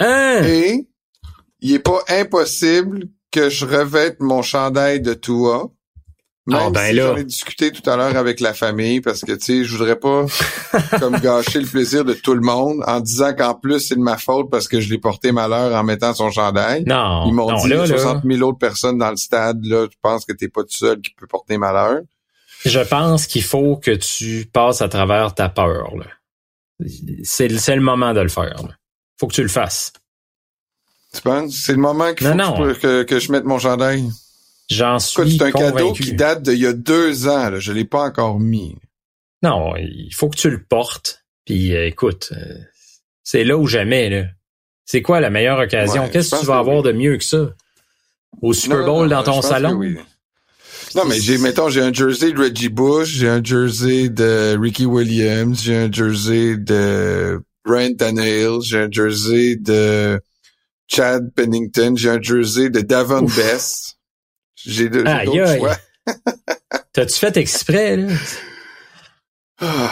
Hein? 0.00 0.42
Et 0.44 0.88
il 1.60 1.74
est 1.74 1.78
pas 1.78 2.00
impossible 2.08 3.04
que 3.30 3.50
je 3.50 3.66
revête 3.66 4.20
mon 4.20 4.42
chandail 4.42 5.00
de 5.00 5.14
Tua. 5.14 5.70
Même 6.46 6.58
ah, 6.60 6.70
ben 6.70 6.90
si 6.90 6.96
j'en 6.96 7.16
ai 7.16 7.22
discuté 7.22 7.70
tout 7.70 7.88
à 7.88 7.96
l'heure 7.96 8.16
avec 8.16 8.40
la 8.40 8.52
famille 8.52 9.00
parce 9.00 9.20
que 9.20 9.30
tu 9.30 9.44
sais, 9.44 9.64
je 9.64 9.76
voudrais 9.76 9.94
pas 9.94 10.26
comme 10.98 11.20
gâcher 11.20 11.60
le 11.60 11.66
plaisir 11.66 12.04
de 12.04 12.14
tout 12.14 12.34
le 12.34 12.40
monde 12.40 12.82
en 12.84 12.98
disant 12.98 13.32
qu'en 13.32 13.54
plus 13.54 13.78
c'est 13.78 13.94
de 13.94 14.00
ma 14.00 14.18
faute 14.18 14.50
parce 14.50 14.66
que 14.66 14.80
je 14.80 14.90
l'ai 14.90 14.98
porté 14.98 15.30
malheur 15.30 15.72
en 15.72 15.84
mettant 15.84 16.14
son 16.14 16.32
chandail. 16.32 16.82
Non. 16.84 17.26
Ils 17.26 17.32
m'ont 17.32 17.54
dit 17.62 17.68
là, 17.68 17.86
60 17.86 18.24
000 18.24 18.42
autres 18.42 18.58
personnes 18.58 18.98
dans 18.98 19.10
le 19.10 19.16
stade 19.16 19.64
là, 19.64 19.86
je 19.88 19.96
pense 20.02 20.24
que 20.24 20.32
t'es 20.32 20.48
pas 20.48 20.62
tout 20.62 20.76
seul 20.76 21.00
qui 21.00 21.14
peut 21.14 21.28
porter 21.28 21.58
malheur. 21.58 22.00
Je 22.64 22.80
pense 22.80 23.26
qu'il 23.26 23.44
faut 23.44 23.76
que 23.76 23.92
tu 23.92 24.48
passes 24.52 24.82
à 24.82 24.88
travers 24.88 25.34
ta 25.34 25.48
peur. 25.48 25.92
C'est 27.24 27.48
le 27.48 27.80
moment 27.80 28.14
de 28.14 28.20
le 28.20 28.28
faire. 28.28 28.62
Là. 28.62 28.76
Faut 29.18 29.26
que 29.26 29.34
tu 29.34 29.42
le 29.42 29.48
fasses. 29.48 29.92
Tu 31.14 31.20
penses? 31.22 31.54
C'est 31.54 31.72
le 31.72 31.78
moment 31.78 32.14
qu'il 32.14 32.26
faut 32.26 32.74
Que, 32.80 33.02
que, 33.02 33.18
je 33.18 33.32
mette 33.32 33.44
mon 33.44 33.58
chandail? 33.58 34.08
J'en 34.70 34.98
suis 34.98 35.38
C'est 35.38 35.44
un 35.44 35.52
cadeau 35.52 35.92
qui 35.92 36.14
date 36.14 36.42
d'il 36.42 36.58
y 36.58 36.66
a 36.66 36.72
deux 36.72 37.28
ans. 37.28 37.50
Là. 37.50 37.58
Je 37.58 37.72
l'ai 37.72 37.84
pas 37.84 38.02
encore 38.02 38.40
mis. 38.40 38.76
Non, 39.42 39.76
il 39.76 40.14
faut 40.14 40.28
que 40.28 40.36
tu 40.36 40.50
le 40.50 40.62
portes. 40.62 41.24
Puis 41.44 41.74
euh, 41.74 41.86
écoute, 41.86 42.32
euh, 42.32 42.54
c'est 43.24 43.44
là 43.44 43.56
ou 43.58 43.66
jamais. 43.66 44.08
Là. 44.08 44.28
C'est 44.84 45.02
quoi 45.02 45.20
la 45.20 45.30
meilleure 45.30 45.58
occasion? 45.58 46.08
Qu'est-ce 46.08 46.30
que 46.30 46.40
tu 46.40 46.46
vas 46.46 46.58
avoir 46.58 46.82
de 46.82 46.92
mieux 46.92 47.16
que 47.16 47.24
ça? 47.24 47.50
Au 48.40 48.52
Super 48.52 48.84
Bowl 48.84 49.08
dans 49.08 49.22
ton 49.22 49.42
salon? 49.42 49.80
Non, 50.94 51.04
mais 51.06 51.20
j'ai, 51.20 51.38
mettons, 51.38 51.68
j'ai 51.68 51.80
un 51.80 51.92
jersey 51.92 52.32
de 52.32 52.38
Reggie 52.38 52.68
Bush, 52.68 53.08
j'ai 53.08 53.28
un 53.28 53.42
jersey 53.42 54.08
de 54.08 54.56
Ricky 54.60 54.84
Williams, 54.84 55.60
j'ai 55.62 55.76
un 55.76 55.92
jersey 55.92 56.56
de 56.56 57.40
Ryan 57.64 57.94
Tannehill, 57.94 58.60
j'ai 58.62 58.78
un 58.80 58.90
jersey 58.90 59.56
de 59.56 60.20
Chad 60.88 61.32
Pennington, 61.34 61.94
j'ai 61.96 62.10
un 62.10 62.20
jersey 62.20 62.68
de 62.68 62.80
Davon 62.80 63.22
Best. 63.22 63.96
J'ai 64.54 64.88
deux 64.88 65.04
choix. 65.04 65.76
T'as-tu 66.92 67.18
fait 67.18 67.36
exprès, 67.36 67.96
là? 67.96 68.12
Ah, 69.60 69.90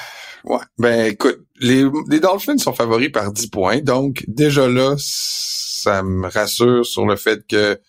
ouais. 0.44 0.58
Ben, 0.78 1.06
écoute, 1.06 1.46
les, 1.60 1.84
les 2.10 2.20
Dolphins 2.20 2.58
sont 2.58 2.74
favoris 2.74 3.10
par 3.10 3.32
10 3.32 3.46
points. 3.48 3.80
Donc, 3.80 4.24
déjà 4.28 4.68
là, 4.68 4.94
ça 4.98 6.02
me 6.02 6.28
rassure 6.28 6.84
sur 6.84 7.06
le 7.06 7.16
fait 7.16 7.46
que 7.46 7.80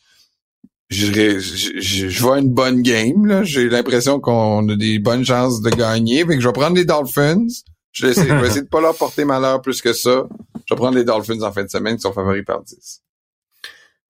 je, 0.89 1.39
je, 1.39 2.09
je 2.09 2.21
vois 2.21 2.39
une 2.39 2.49
bonne 2.49 2.81
game. 2.81 3.25
Là. 3.25 3.43
J'ai 3.43 3.69
l'impression 3.69 4.19
qu'on 4.19 4.67
a 4.69 4.75
des 4.75 4.99
bonnes 4.99 5.25
chances 5.25 5.61
de 5.61 5.69
gagner. 5.69 6.25
Fait 6.25 6.35
que 6.35 6.41
je 6.41 6.47
vais 6.47 6.53
prendre 6.53 6.75
les 6.75 6.85
Dolphins. 6.85 7.47
Je 7.91 8.05
vais, 8.05 8.11
essayer, 8.11 8.29
je 8.29 8.35
vais 8.35 8.47
essayer 8.47 8.61
de 8.61 8.67
pas 8.67 8.81
leur 8.81 8.97
porter 8.97 9.25
malheur 9.25 9.61
plus 9.61 9.81
que 9.81 9.93
ça. 9.93 10.27
Je 10.65 10.73
vais 10.73 10.77
prendre 10.77 10.97
les 10.97 11.03
Dolphins 11.03 11.41
en 11.41 11.51
fin 11.51 11.63
de 11.63 11.69
semaine 11.69 11.95
qui 11.95 12.01
sont 12.01 12.13
favoris 12.13 12.43
par 12.45 12.63
10. 12.63 13.01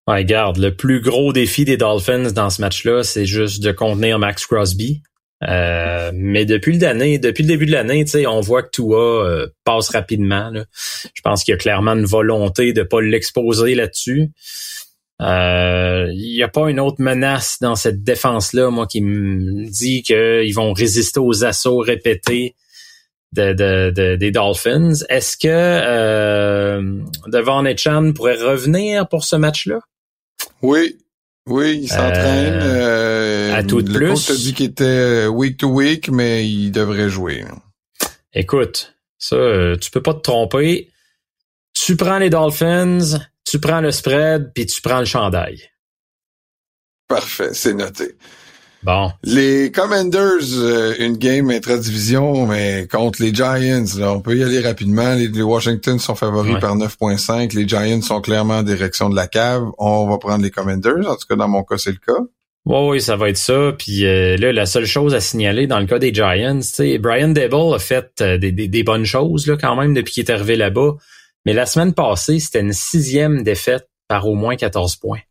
Ouais, 0.08 0.18
regarde, 0.18 0.58
le 0.58 0.76
plus 0.76 1.00
gros 1.00 1.32
défi 1.32 1.64
des 1.64 1.78
Dolphins 1.78 2.32
dans 2.32 2.50
ce 2.50 2.62
match-là, 2.62 3.04
c'est 3.04 3.26
juste 3.26 3.64
de 3.64 3.72
contenir 3.72 4.20
Max 4.20 4.46
Crosby. 4.46 5.02
Euh, 5.48 6.12
mais 6.14 6.46
depuis 6.46 6.78
le 6.78 7.18
depuis 7.18 7.44
le 7.44 7.48
début 7.48 7.66
de 7.66 7.72
l'année, 7.72 8.06
on 8.28 8.42
voit 8.42 8.64
que 8.64 8.70
Tua 8.70 9.26
euh, 9.26 9.48
passe 9.64 9.90
rapidement. 9.90 10.50
Là. 10.50 10.66
Je 11.14 11.22
pense 11.22 11.44
qu'il 11.44 11.54
y 11.54 11.56
a 11.56 11.58
clairement 11.58 11.94
une 11.94 12.06
volonté 12.06 12.74
de 12.74 12.84
pas 12.84 13.02
l'exposer 13.02 13.76
là-dessus. 13.76 14.32
Euh, 15.24 16.08
il 16.14 16.36
n'y 16.36 16.44
a 16.44 16.48
pas 16.48 16.70
une 16.70 16.80
autre 16.80 17.02
menace 17.02 17.58
dans 17.62 17.76
cette 17.76 18.04
défense-là, 18.04 18.70
moi, 18.70 18.88
qui 18.88 19.02
me 19.02 19.66
dit 19.70 20.04
qu'ils 20.04 20.54
vont 20.54 20.74
résister 20.74 21.20
aux 21.20 21.46
assauts 21.46 21.80
répétés 21.80 22.56
de, 23.34 23.54
de, 23.54 24.16
des 24.16 24.32
Dolphins. 24.32 24.94
Est-ce 25.10 25.38
que 25.38 25.48
euh, 25.48 27.00
Devon 27.28 27.66
Chan 27.78 28.12
pourrait 28.14 28.42
revenir 28.42 29.08
pour 29.08 29.24
ce 29.24 29.36
match-là? 29.36 29.80
Oui, 30.62 30.98
oui, 31.48 31.80
il 31.84 31.88
s'entraîne. 31.88 32.60
Euh, 32.62 33.56
à 33.56 33.64
tout 33.64 33.82
de 33.82 33.92
le 33.92 34.00
plus. 34.00 34.10
coach 34.10 34.30
a 34.30 34.36
dit 34.36 34.54
qu'il 34.54 34.66
était 34.68 35.28
week 35.28 35.58
to 35.58 35.68
week, 35.68 36.10
mais 36.10 36.48
il 36.48 36.72
devrait 36.72 37.10
jouer. 37.10 37.46
Écoute, 38.34 38.96
ça, 39.18 39.36
euh, 39.36 39.78
tu 39.78 39.92
peux 39.92 40.02
pas 40.02 40.14
te 40.14 40.22
tromper. 40.22 40.90
Tu 41.74 41.96
prends 41.96 42.20
les 42.20 42.30
Dolphins, 42.30 43.20
tu 43.46 43.60
prends 43.60 43.82
le 43.82 43.92
spread, 43.92 44.52
puis 44.54 44.66
tu 44.66 44.82
prends 44.82 45.00
le 45.00 45.06
chandail. 45.06 45.62
Parfait, 47.08 47.54
c'est 47.54 47.74
noté. 47.74 48.16
Bon. 48.84 49.12
Les 49.24 49.72
Commanders, 49.72 50.58
euh, 50.58 50.94
une 51.00 51.18
game 51.18 51.50
intra-division, 51.50 52.48
mais 52.48 52.86
contre 52.92 53.22
les 53.22 53.34
Giants, 53.34 53.86
là, 53.98 54.12
on 54.12 54.20
peut 54.20 54.36
y 54.36 54.44
aller 54.44 54.60
rapidement. 54.60 55.16
Les, 55.16 55.30
Washington 55.42 56.00
sont 56.00 56.16
favoris 56.16 56.60
par 56.60 56.76
9.5. 56.76 57.56
Les 57.56 57.66
Giants 57.66 58.02
sont 58.02 58.20
clairement 58.20 58.58
en 58.58 58.64
direction 58.64 59.10
de 59.10 59.16
la 59.16 59.28
cave. 59.28 59.64
On 59.78 60.06
va 60.10 60.18
prendre 60.18 60.44
les 60.44 60.52
Commanders. 60.52 61.10
En 61.10 61.16
tout 61.16 61.28
cas, 61.30 61.36
dans 61.38 61.48
mon 61.48 61.64
cas, 61.64 61.78
c'est 61.78 61.92
le 61.92 61.98
cas. 62.06 62.22
Oui, 62.66 62.90
oui, 62.90 63.02
ça 63.02 63.16
va 63.16 63.30
être 63.30 63.38
ça. 63.38 63.74
Puis 63.78 64.06
euh, 64.06 64.36
là, 64.38 64.52
la 64.52 64.66
seule 64.66 64.86
chose 64.86 65.14
à 65.14 65.22
signaler 65.22 65.66
dans 65.66 65.80
le 65.80 65.86
cas 65.86 66.00
des 66.00 66.14
Giants, 66.14 66.60
c'est 66.62 66.98
Brian 66.98 67.30
Dable 67.30 67.74
a 67.74 67.80
fait 67.80 68.22
euh, 68.22 68.38
des, 68.38 68.52
des, 68.52 68.84
bonnes 68.84 69.06
choses 69.06 69.48
là, 69.48 69.58
quand 69.60 69.76
même 69.76 69.94
depuis 69.94 70.14
qu'il 70.14 70.26
est 70.26 70.32
arrivé 70.32 70.56
là-bas. 70.56 70.96
Mais 71.46 71.54
la 71.54 71.66
semaine 71.66 71.94
passée, 71.94 72.40
c'était 72.40 72.62
une 72.62 72.74
sixième 72.74 73.44
défaite 73.44 73.90
par 74.08 74.28
au 74.28 74.36
moins 74.36 74.56
14 74.56 74.96
points 74.98 75.22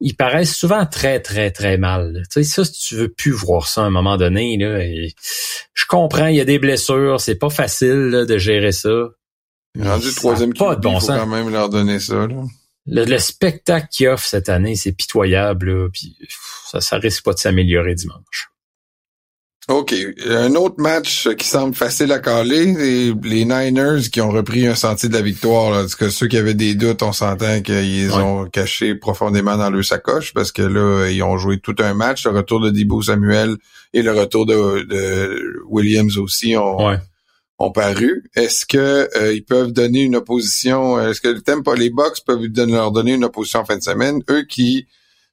ils 0.00 0.14
paraissent 0.14 0.54
souvent 0.54 0.86
très, 0.86 1.20
très, 1.20 1.50
très 1.50 1.76
mal. 1.76 2.22
Tu 2.30 2.42
sais, 2.42 2.44
ça, 2.44 2.64
si 2.64 2.72
tu 2.72 2.94
veux 2.94 3.08
plus 3.08 3.32
voir 3.32 3.66
ça 3.66 3.82
à 3.82 3.84
un 3.84 3.90
moment 3.90 4.16
donné, 4.16 4.56
là, 4.56 4.80
je 5.74 5.86
comprends, 5.86 6.26
il 6.26 6.36
y 6.36 6.40
a 6.40 6.44
des 6.44 6.58
blessures, 6.58 7.20
c'est 7.20 7.34
pas 7.34 7.50
facile 7.50 8.24
de 8.28 8.38
gérer 8.38 8.72
ça. 8.72 9.08
Rendu 9.78 10.12
troisième 10.14 10.54
pas 10.54 10.76
de 10.76 10.80
bon 10.80 10.98
faut 10.98 11.06
quand 11.08 11.26
même 11.26 11.50
leur 11.50 11.68
donner 11.68 12.00
ça. 12.00 12.26
Là. 12.26 12.42
Le, 12.86 13.18
spectacle 13.18 13.88
qu'ils 13.90 14.08
offrent 14.08 14.26
cette 14.26 14.48
année, 14.48 14.76
c'est 14.76 14.92
pitoyable, 14.92 15.90
puis 15.90 16.16
ça, 16.66 16.80
ça 16.80 16.96
risque 16.96 17.24
pas 17.24 17.34
de 17.34 17.38
s'améliorer 17.38 17.94
dimanche. 17.94 18.50
OK. 19.68 19.94
Un 20.26 20.54
autre 20.54 20.76
match 20.78 21.28
qui 21.36 21.46
semble 21.46 21.74
facile 21.74 22.10
à 22.12 22.20
caler, 22.20 22.72
les, 22.72 23.12
les 23.12 23.44
Niners 23.44 24.08
qui 24.10 24.22
ont 24.22 24.30
repris 24.30 24.66
un 24.66 24.74
sentier 24.74 25.10
de 25.10 25.14
la 25.14 25.20
victoire. 25.20 25.70
Là, 25.70 25.80
parce 25.80 25.94
que 25.94 26.08
ceux 26.08 26.26
qui 26.26 26.38
avaient 26.38 26.54
des 26.54 26.74
doutes, 26.74 27.02
on 27.02 27.12
s'entend 27.12 27.60
qu'ils 27.60 28.10
ont 28.14 28.46
caché 28.46 28.94
profondément 28.94 29.58
dans 29.58 29.68
leur 29.68 29.84
sacoche 29.84 30.32
parce 30.32 30.52
que 30.52 30.62
là, 30.62 31.10
ils 31.10 31.22
ont 31.22 31.36
joué 31.36 31.58
tout 31.58 31.76
un 31.80 31.92
match. 31.92 32.24
Le 32.24 32.30
retour 32.30 32.60
de 32.60 32.70
Debo 32.70 33.02
Samuel 33.02 33.56
et 33.92 34.00
le 34.00 34.12
retour 34.12 34.46
de, 34.46 34.84
de 34.84 35.62
Williams 35.66 36.16
aussi 36.16 36.56
ont, 36.56 36.96
ont 37.58 37.70
paru. 37.70 38.24
Est-ce 38.34 38.64
que 38.64 39.10
euh, 39.18 39.34
ils 39.34 39.44
peuvent 39.44 39.72
donner 39.72 40.00
une 40.00 40.16
opposition? 40.16 40.98
Est-ce 40.98 41.20
que 41.20 41.28
le 41.28 41.42
Tempo, 41.42 41.74
les 41.74 41.90
Bucks 41.90 42.24
peuvent 42.26 42.46
leur 42.56 42.90
donner 42.90 43.12
une 43.12 43.24
opposition 43.24 43.60
en 43.60 43.64
fin 43.66 43.76
de 43.76 43.82
semaine? 43.82 44.22
Eux 44.30 44.44
qui 44.48 44.86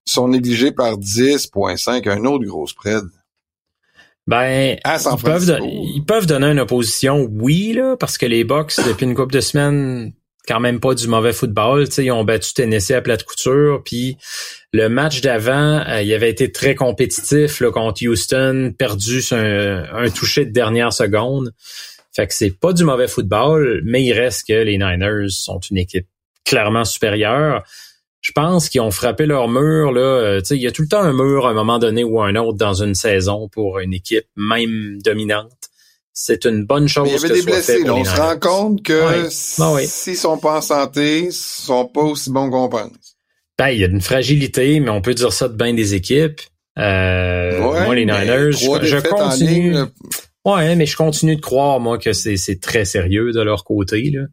sont 0.04 0.28
négligés 0.28 0.74
par 0.74 0.98
10.5, 0.98 2.10
un 2.10 2.26
autre 2.26 2.44
gros 2.44 2.68
spread. 2.68 3.06
Ben, 4.28 4.78
ils 4.84 5.22
peuvent, 5.24 5.60
ils 5.62 6.04
peuvent 6.06 6.26
donner 6.26 6.48
une 6.48 6.60
opposition, 6.60 7.28
oui, 7.32 7.74
là, 7.74 7.96
parce 8.00 8.18
que 8.18 8.26
les 8.26 8.44
Bucks, 8.44 8.74
depuis 8.88 9.06
une 9.06 9.16
couple 9.16 9.34
de 9.34 9.42
semaines, 9.42 10.14
quand 10.48 10.60
même 10.60 10.80
pas 10.80 10.94
du 10.94 11.08
mauvais 11.08 11.34
football. 11.34 11.88
ils 11.98 12.12
ont 12.12 12.24
battu 12.24 12.54
Tennessee 12.54 12.92
à 12.92 13.02
plate 13.02 13.24
couture. 13.24 13.82
Puis 13.84 14.18
le 14.74 14.90
match 14.90 15.22
d'avant, 15.22 15.84
euh, 15.88 16.02
il 16.02 16.14
avait 16.14 16.30
été 16.30 16.52
très 16.52 16.76
compétitif 16.76 17.60
là, 17.60 17.72
contre 17.72 18.06
Houston, 18.06 18.74
perdu 18.78 19.22
sur 19.22 19.38
un, 19.38 19.84
un 19.92 20.10
toucher 20.10 20.46
de 20.46 20.52
dernière 20.52 20.94
seconde. 20.94 21.54
Fait 22.16 22.28
que 22.28 22.34
c'est 22.34 22.52
pas 22.52 22.74
du 22.74 22.84
mauvais 22.84 23.08
football, 23.08 23.82
mais 23.84 24.04
il 24.04 24.14
reste 24.14 24.48
que 24.48 24.54
les 24.54 24.78
Niners 24.78 25.30
sont 25.30 25.60
une 25.60 25.78
équipe 25.78 26.08
clairement 26.46 26.86
supérieure 26.86 27.64
je 28.26 28.32
pense 28.32 28.70
qu'ils 28.70 28.82
ont 28.82 28.90
frappé 28.90 29.28
leur 29.28 29.48
mur. 29.48 29.92
Là, 29.92 30.02
euh, 30.02 30.42
il 30.50 30.58
y 30.58 30.66
a 30.66 30.72
tout 30.72 30.82
le 30.82 30.88
temps 30.88 31.02
un 31.02 31.14
mur 31.14 31.46
à 31.46 31.52
un 31.52 31.54
moment 31.54 31.78
donné 31.78 32.04
ou 32.04 32.20
un 32.20 32.36
autre 32.36 32.58
dans 32.58 32.74
une 32.74 32.96
saison 32.96 33.48
pour 33.50 33.78
une 33.78 33.94
équipe, 33.94 34.26
même 34.36 35.00
dominante. 35.04 35.52
C'est 36.12 36.46
une 36.46 36.66
bonne 36.66 36.88
chose. 36.88 37.08
il 37.08 37.22
y 37.22 37.24
avait 37.24 37.36
des 37.36 37.44
blessés. 37.44 37.88
on 37.88 38.04
se 38.04 38.20
rend 38.20 38.40
compte 38.40 38.82
que 38.82 39.30
s'ils 39.30 40.18
sont 40.18 40.40
pas 40.40 40.58
en 40.58 40.62
santé, 40.62 41.26
ils 41.26 41.34
sont 41.34 41.86
pas 41.86 42.02
aussi 42.02 42.32
bons 42.32 42.50
qu'on 42.50 42.68
pense. 42.68 42.90
Ben, 43.60 43.70
il 43.70 43.80
y 43.80 43.84
a 43.84 43.88
une 43.88 44.02
fragilité, 44.02 44.80
mais 44.80 44.90
on 44.90 45.02
peut 45.02 45.14
dire 45.14 45.32
ça 45.32 45.48
de 45.48 45.54
bien 45.54 45.76
des 45.76 45.94
équipes. 45.94 46.42
Euh, 46.80 47.60
moi, 47.60 47.94
les 47.94 48.06
Niners, 48.06 48.54
je, 48.54 49.08
continue. 49.08 49.76
ouais, 50.46 50.76
mais 50.76 50.88
je 50.88 50.98
continue 50.98 51.36
de 51.36 51.42
croire 51.42 51.80
moi 51.80 52.00
que 52.00 52.12
c'est 52.12 52.60
très 52.60 52.86
sérieux 52.86 53.34
de 53.34 53.42
leur 53.42 53.66
côté. 53.66 54.10
Là 54.10 54.24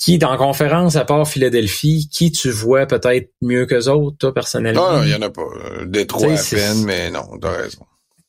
qui, 0.00 0.16
dans 0.16 0.36
conférence, 0.38 0.96
à 0.96 1.04
part 1.04 1.28
Philadelphie, 1.28 2.08
qui 2.10 2.32
tu 2.32 2.50
vois 2.50 2.86
peut-être 2.86 3.30
mieux 3.42 3.66
que 3.66 3.88
autres, 3.88 4.16
toi, 4.16 4.32
personnellement? 4.32 4.94
Non, 4.94 5.02
il 5.02 5.10
y 5.10 5.14
en 5.14 5.20
a 5.20 5.28
pas. 5.28 5.42
Détroit 5.84 6.32
à 6.32 6.42
peine, 6.42 6.84
mais 6.84 7.10
non, 7.10 7.38
t'as 7.40 7.52
raison. 7.52 7.84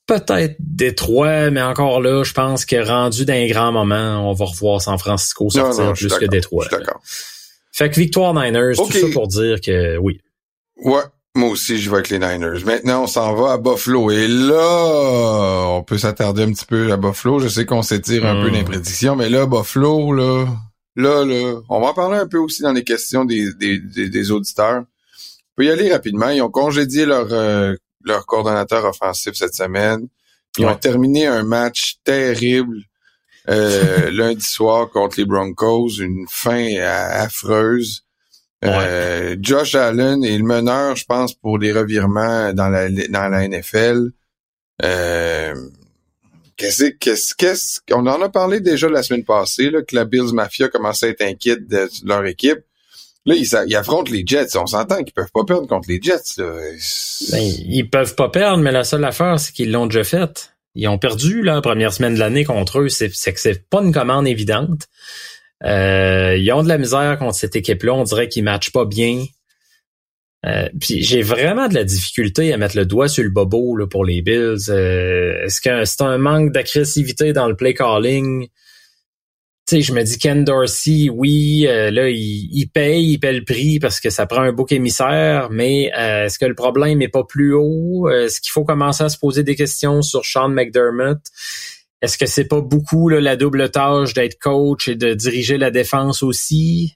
Peut-être 0.06 0.58
Détroit, 0.60 1.50
mais 1.50 1.62
encore 1.62 2.02
là, 2.02 2.24
je 2.24 2.34
pense 2.34 2.66
que 2.66 2.76
rendu 2.86 3.24
d'un 3.24 3.48
grand 3.48 3.72
moment, 3.72 4.30
on 4.30 4.34
va 4.34 4.46
revoir 4.46 4.82
San 4.82 4.98
Francisco 4.98 5.50
sortir 5.50 5.94
plus 5.94 6.14
que 6.14 6.26
Détroit. 6.26 6.68
d'accord. 6.70 7.02
Fait 7.72 7.90
que 7.90 7.96
victoire 7.96 8.34
Niners, 8.34 8.76
tout 8.76 8.92
ça 8.92 9.08
pour 9.14 9.30
dire 9.30 9.62
que 9.62 9.98
oui. 9.98 10.20
Ouais, 10.84 11.04
moi 11.36 11.50
aussi, 11.50 11.78
je 11.78 11.90
vais 11.90 11.96
avec 11.98 12.10
les 12.10 12.20
Niners. 12.20 12.66
Maintenant, 12.66 13.04
on 13.04 13.08
s'en 13.08 13.34
va 13.34 13.54
à 13.54 13.58
Buffalo. 13.58 14.12
Et 14.12 14.28
là, 14.28 15.68
on 15.70 15.84
peut 15.84 15.98
s'attarder 15.98 16.44
un 16.44 16.52
petit 16.52 16.66
peu 16.66 16.92
à 16.92 16.98
Buffalo. 16.98 17.40
Je 17.40 17.48
sais 17.48 17.66
qu'on 17.66 17.82
s'étire 17.82 18.26
un 18.26 18.42
peu 18.42 18.50
hmm. 18.50 18.56
les 18.56 18.64
prédictions, 18.64 19.16
mais 19.16 19.30
là, 19.30 19.46
Buffalo, 19.46 20.12
là, 20.12 20.48
Là, 20.96 21.26
là, 21.26 21.62
on 21.70 21.80
va 21.80 21.88
en 21.88 21.94
parler 21.94 22.18
un 22.18 22.28
peu 22.28 22.38
aussi 22.38 22.62
dans 22.62 22.74
les 22.74 22.84
questions 22.84 23.24
des, 23.24 23.54
des, 23.54 23.80
des, 23.80 24.32
auditeurs. 24.32 24.82
On 24.82 25.56
peut 25.56 25.66
y 25.66 25.70
aller 25.70 25.92
rapidement. 25.92 26.30
Ils 26.30 26.42
ont 26.42 26.50
congédié 26.50 27.06
leur, 27.06 27.32
euh, 27.32 27.76
leur 28.04 28.26
coordonnateur 28.26 28.84
offensif 28.86 29.34
cette 29.36 29.56
semaine. 29.56 30.08
Ils 30.58 30.66
ont 30.66 30.76
terminé 30.76 31.28
un 31.28 31.44
match 31.44 32.00
terrible 32.04 32.78
euh, 33.50 34.12
lundi 34.14 34.46
soir 34.46 34.90
contre 34.90 35.18
les 35.18 35.26
Broncos, 35.26 36.00
une 36.00 36.26
fin 36.30 36.76
affreuse. 36.78 38.04
Euh, 38.64 39.36
Josh 39.40 39.76
Allen 39.76 40.24
est 40.24 40.38
le 40.38 40.44
meneur, 40.44 40.96
je 40.96 41.06
pense, 41.06 41.34
pour 41.34 41.58
les 41.58 41.72
revirements 41.72 42.54
dans 42.54 42.70
la, 42.70 42.90
dans 42.90 43.28
la 43.30 43.48
NFL. 43.48 44.12
Euh, 44.84 45.56
Qu'est-ce, 46.62 46.92
qu'est-ce, 46.92 47.34
qu'est-ce, 47.34 47.80
on 47.92 48.06
en 48.06 48.22
a 48.22 48.30
parlé 48.30 48.60
déjà 48.60 48.88
la 48.88 49.02
semaine 49.02 49.24
passée, 49.24 49.72
là, 49.72 49.82
que 49.82 49.96
la 49.96 50.06
Bills 50.06 50.32
Mafia 50.32 50.68
commençait 50.68 51.08
à 51.08 51.10
être 51.10 51.24
inquiète 51.24 51.68
de 51.68 51.90
leur 52.06 52.24
équipe. 52.28 52.60
Là, 53.26 53.34
ils, 53.34 53.76
affrontent 53.76 54.12
les 54.12 54.24
Jets. 54.24 54.56
On 54.56 54.68
s'entend 54.68 55.04
qu'ils 55.04 55.14
peuvent 55.14 55.32
pas 55.34 55.44
perdre 55.44 55.68
contre 55.68 55.90
les 55.90 56.00
Jets. 56.00 56.38
Là. 56.38 56.54
Ben, 57.32 57.42
ils 57.42 57.90
peuvent 57.90 58.14
pas 58.14 58.30
perdre, 58.30 58.62
mais 58.62 58.72
la 58.72 58.84
seule 58.84 59.04
affaire, 59.04 59.40
c'est 59.40 59.54
qu'ils 59.54 59.72
l'ont 59.72 59.88
déjà 59.88 60.04
faite. 60.04 60.54
Ils 60.76 60.88
ont 60.88 61.00
perdu 61.00 61.42
la 61.42 61.62
première 61.62 61.94
semaine 61.94 62.14
de 62.14 62.20
l'année 62.20 62.46
contre 62.46 62.82
eux. 62.82 62.90
C'est 62.90 63.10
que 63.10 63.40
c'est 63.40 63.68
pas 63.68 63.82
une 63.82 63.92
commande 63.92 64.28
évidente. 64.28 64.88
Euh, 65.64 66.38
ils 66.38 66.52
ont 66.52 66.62
de 66.62 66.68
la 66.68 66.78
misère 66.78 67.18
contre 67.18 67.38
cette 67.38 67.56
équipe-là. 67.56 67.96
On 67.96 68.04
dirait 68.04 68.30
qu'ils 68.30 68.44
matchent 68.44 68.72
pas 68.72 68.86
bien. 68.86 69.26
Euh, 70.46 70.70
puis 70.80 71.04
j'ai 71.04 71.22
vraiment 71.22 71.68
de 71.68 71.76
la 71.76 71.84
difficulté 71.84 72.52
à 72.52 72.58
mettre 72.58 72.76
le 72.76 72.86
doigt 72.86 73.08
sur 73.08 73.24
le 73.24 73.30
bobo 73.30 73.76
là, 73.76 73.88
pour 73.88 74.06
les 74.06 74.22
Bills. 74.22 74.70
Euh, 74.70 75.46
est-ce 75.46 75.62
que 75.62 75.86
c'est 75.86 76.02
un 76.02 76.18
manque 76.18 76.52
d'agressivité 76.52 77.32
dans 77.34 77.48
le 77.48 77.56
play 77.56 77.74
calling? 77.74 78.48
Sais, 79.70 79.82
je 79.82 79.94
me 79.94 80.02
dis 80.04 80.18
Ken 80.18 80.44
Dorsey, 80.44 81.10
oui, 81.10 81.66
euh, 81.68 81.92
là, 81.92 82.10
il, 82.10 82.68
paye, 82.74 83.12
il 83.12 83.20
paye 83.20 83.38
le 83.38 83.46
prix 83.46 83.80
parce 83.80 84.00
que 84.00 84.10
ça 84.10 84.26
prend 84.26 84.42
un 84.42 84.52
bouc 84.52 84.72
émissaire, 84.72 85.50
mais 85.52 85.92
est-ce 85.96 86.40
que 86.40 86.46
le 86.46 86.56
problème 86.56 87.02
est 87.02 87.08
pas 87.08 87.24
plus 87.24 87.54
haut? 87.54 88.10
Est-ce 88.10 88.42
qu'il 88.42 88.52
faut 88.52 88.66
commencer 88.66 89.04
à 89.04 89.10
se 89.10 89.18
poser 89.18 89.44
des 89.44 89.56
questions 89.56 90.02
sur 90.02 90.26
Sean 90.26 90.50
McDermott? 90.50 91.20
Est-ce 92.02 92.18
que 92.18 92.26
c'est 92.26 92.48
pas 92.48 92.62
beaucoup 92.62 93.10
là, 93.10 93.22
la 93.22 93.36
double 93.36 93.70
tâche 93.70 94.14
d'être 94.14 94.40
coach 94.40 94.88
et 94.88 94.96
de 94.96 95.14
diriger 95.14 95.58
la 95.58 95.70
défense 95.70 96.24
aussi? 96.24 96.96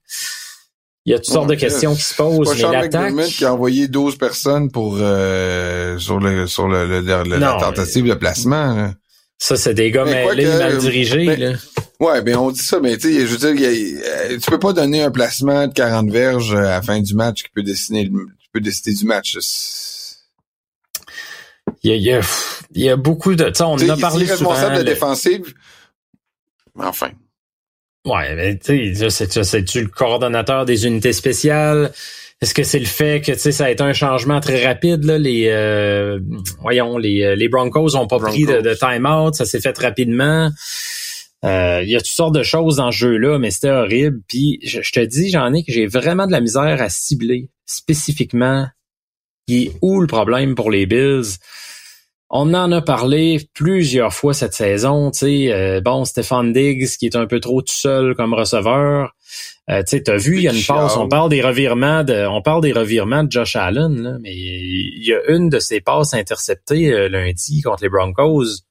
Il 1.06 1.12
y 1.12 1.14
a 1.14 1.18
toutes 1.20 1.34
sortes 1.34 1.50
de 1.50 1.56
questions 1.56 1.94
qui 1.94 2.02
se 2.02 2.16
posent, 2.16 2.56
mais 2.56 2.72
l'attaque... 2.72 3.14
qui 3.28 3.46
a 3.46 3.54
envoyé 3.54 3.88
12 3.88 4.18
personnes 4.18 4.72
pour 4.72 4.98
euh, 5.00 6.00
sur 6.00 6.20
le 6.20 6.48
sur 6.48 6.68
le, 6.68 6.88
le, 7.02 7.38
la 7.38 7.54
tentative 7.60 8.08
de 8.08 8.16
placement. 8.16 8.92
Ça, 9.38 9.56
c'est 9.56 9.76
des 9.76 9.92
gars 9.92 10.06
mêlés, 10.06 10.48
mal 10.48 10.78
dirigés. 10.80 11.36
là. 11.36 11.54
Ouais, 12.00 12.22
ben 12.22 12.36
on 12.38 12.52
dit 12.52 12.60
ça, 12.60 12.80
mais 12.80 12.98
tu 12.98 13.14
sais, 13.14 13.28
je 13.28 13.36
veux 13.36 13.54
dire, 13.54 13.70
euh, 13.70 14.38
tu 14.40 14.50
peux 14.50 14.60
pas 14.60 14.74
donner 14.74 15.04
un 15.04 15.12
placement 15.12 15.68
de 15.68 15.74
40 15.74 16.10
verges 16.10 16.56
à 16.56 16.62
la 16.62 16.82
fin 16.82 17.00
du 17.00 17.14
match 17.14 17.44
qui 17.44 17.50
peut 17.54 17.64
dessiner, 17.64 18.06
qui 18.06 18.50
peut 18.52 18.60
décider 18.60 18.94
du 18.94 19.06
match. 19.06 19.38
Il 21.84 21.92
y 21.92 21.94
a, 21.94 21.96
il 21.96 22.04
y 22.04 22.12
a, 22.12 22.22
il 22.74 22.82
y 22.84 22.90
a 22.90 22.96
beaucoup 22.96 23.36
de, 23.36 23.46
tu 23.46 23.54
sais, 23.56 23.64
on 23.64 23.74
en 23.74 23.90
a 23.90 23.98
parlé 23.98 24.26
souvent. 24.26 24.50
responsable 24.50 24.78
de 24.78 24.84
défensive. 24.84 25.54
Enfin. 26.78 27.12
Ouais, 28.06 28.36
mais 28.36 28.58
tu 28.58 28.96
sais, 28.96 29.44
c'est-tu 29.44 29.82
le 29.82 29.88
coordonnateur 29.88 30.66
des 30.66 30.86
unités 30.86 31.14
spéciales? 31.14 31.92
Est-ce 32.42 32.54
que 32.54 32.64
c'est 32.64 32.80
le 32.80 32.86
fait 32.86 33.22
que 33.22 33.32
tu 33.32 33.40
sais 33.40 33.52
ça 33.52 33.66
a 33.66 33.70
été 33.72 33.82
un 33.82 33.94
changement 33.94 34.40
très 34.42 34.66
rapide 34.66 35.06
là? 35.06 35.18
Les 35.18 35.48
euh, 35.48 36.20
voyons 36.60 36.98
les, 36.98 37.24
euh, 37.24 37.36
les 37.36 37.48
Broncos 37.48 37.96
ont 37.96 38.08
pas 38.08 38.20
pris 38.20 38.46
de, 38.46 38.62
de 38.62 38.74
time-out, 38.74 39.36
ça 39.36 39.46
s'est 39.46 39.62
fait 39.62 39.78
rapidement. 39.78 40.52
Euh, 41.46 41.82
il 41.84 41.90
y 41.90 41.96
a 41.96 42.00
toutes 42.00 42.08
sortes 42.08 42.36
de 42.36 42.44
choses 42.44 42.78
dans 42.78 42.92
ce 42.92 42.98
jeu-là, 42.98 43.38
mais 43.38 43.52
c'était 43.52 43.70
horrible. 43.70 44.20
Puis 44.28 44.60
je, 44.64 44.80
te 44.92 45.00
dis, 45.00 45.30
j'en 45.30 45.54
ai 45.54 45.64
que 45.64 45.72
j'ai 45.72 45.86
vraiment 45.86 46.26
de 46.26 46.32
la 46.32 46.42
misère 46.42 46.82
à 46.82 46.90
cibler 46.90 47.50
spécifiquement 47.66 48.68
qui 49.48 49.66
est 49.66 49.72
où 49.82 50.02
le 50.02 50.08
problème 50.08 50.56
pour 50.56 50.72
les 50.72 50.86
Bills. 50.88 51.38
On 52.30 52.54
en 52.54 52.72
a 52.72 52.82
parlé 52.82 53.48
plusieurs 53.54 54.14
fois 54.14 54.34
cette 54.34 54.54
saison. 54.54 55.12
Tu 55.12 55.20
sais, 55.20 55.54
euh, 55.54 55.82
bon, 55.82 56.06
Stefan 56.06 56.52
Diggs 56.52 56.98
qui 56.98 57.06
est 57.06 57.16
un 57.16 57.28
peu 57.28 57.40
trop 57.40 57.62
tout 57.62 57.74
seul 57.74 58.16
comme 58.16 58.34
receveur. 58.34 59.16
Euh, 59.70 59.84
tu 59.84 59.98
sais, 59.98 60.10
as 60.10 60.18
vu, 60.18 60.38
il 60.38 60.44
y 60.44 60.48
a 60.48 60.54
une 60.54 60.64
passe. 60.64 60.98
On 60.98 61.08
parle 61.08 61.30
des 61.30 61.42
revirements 61.42 62.04
de, 62.04 62.26
on 62.28 62.42
parle 62.42 62.62
des 62.62 62.74
revirements 62.74 63.24
de 63.24 63.32
Josh 63.32 63.56
Allen, 63.56 64.02
là, 64.02 64.18
mais 64.22 64.34
il 64.34 65.04
y 65.06 65.14
a 65.14 65.32
une 65.32 65.50
de 65.50 65.60
ses 65.60 65.82
passes 65.82 66.14
interceptées 66.14 66.92
euh, 66.92 67.10
lundi 67.10 67.62
contre 67.62 67.84
les 67.84 67.90
Broncos 67.90 68.64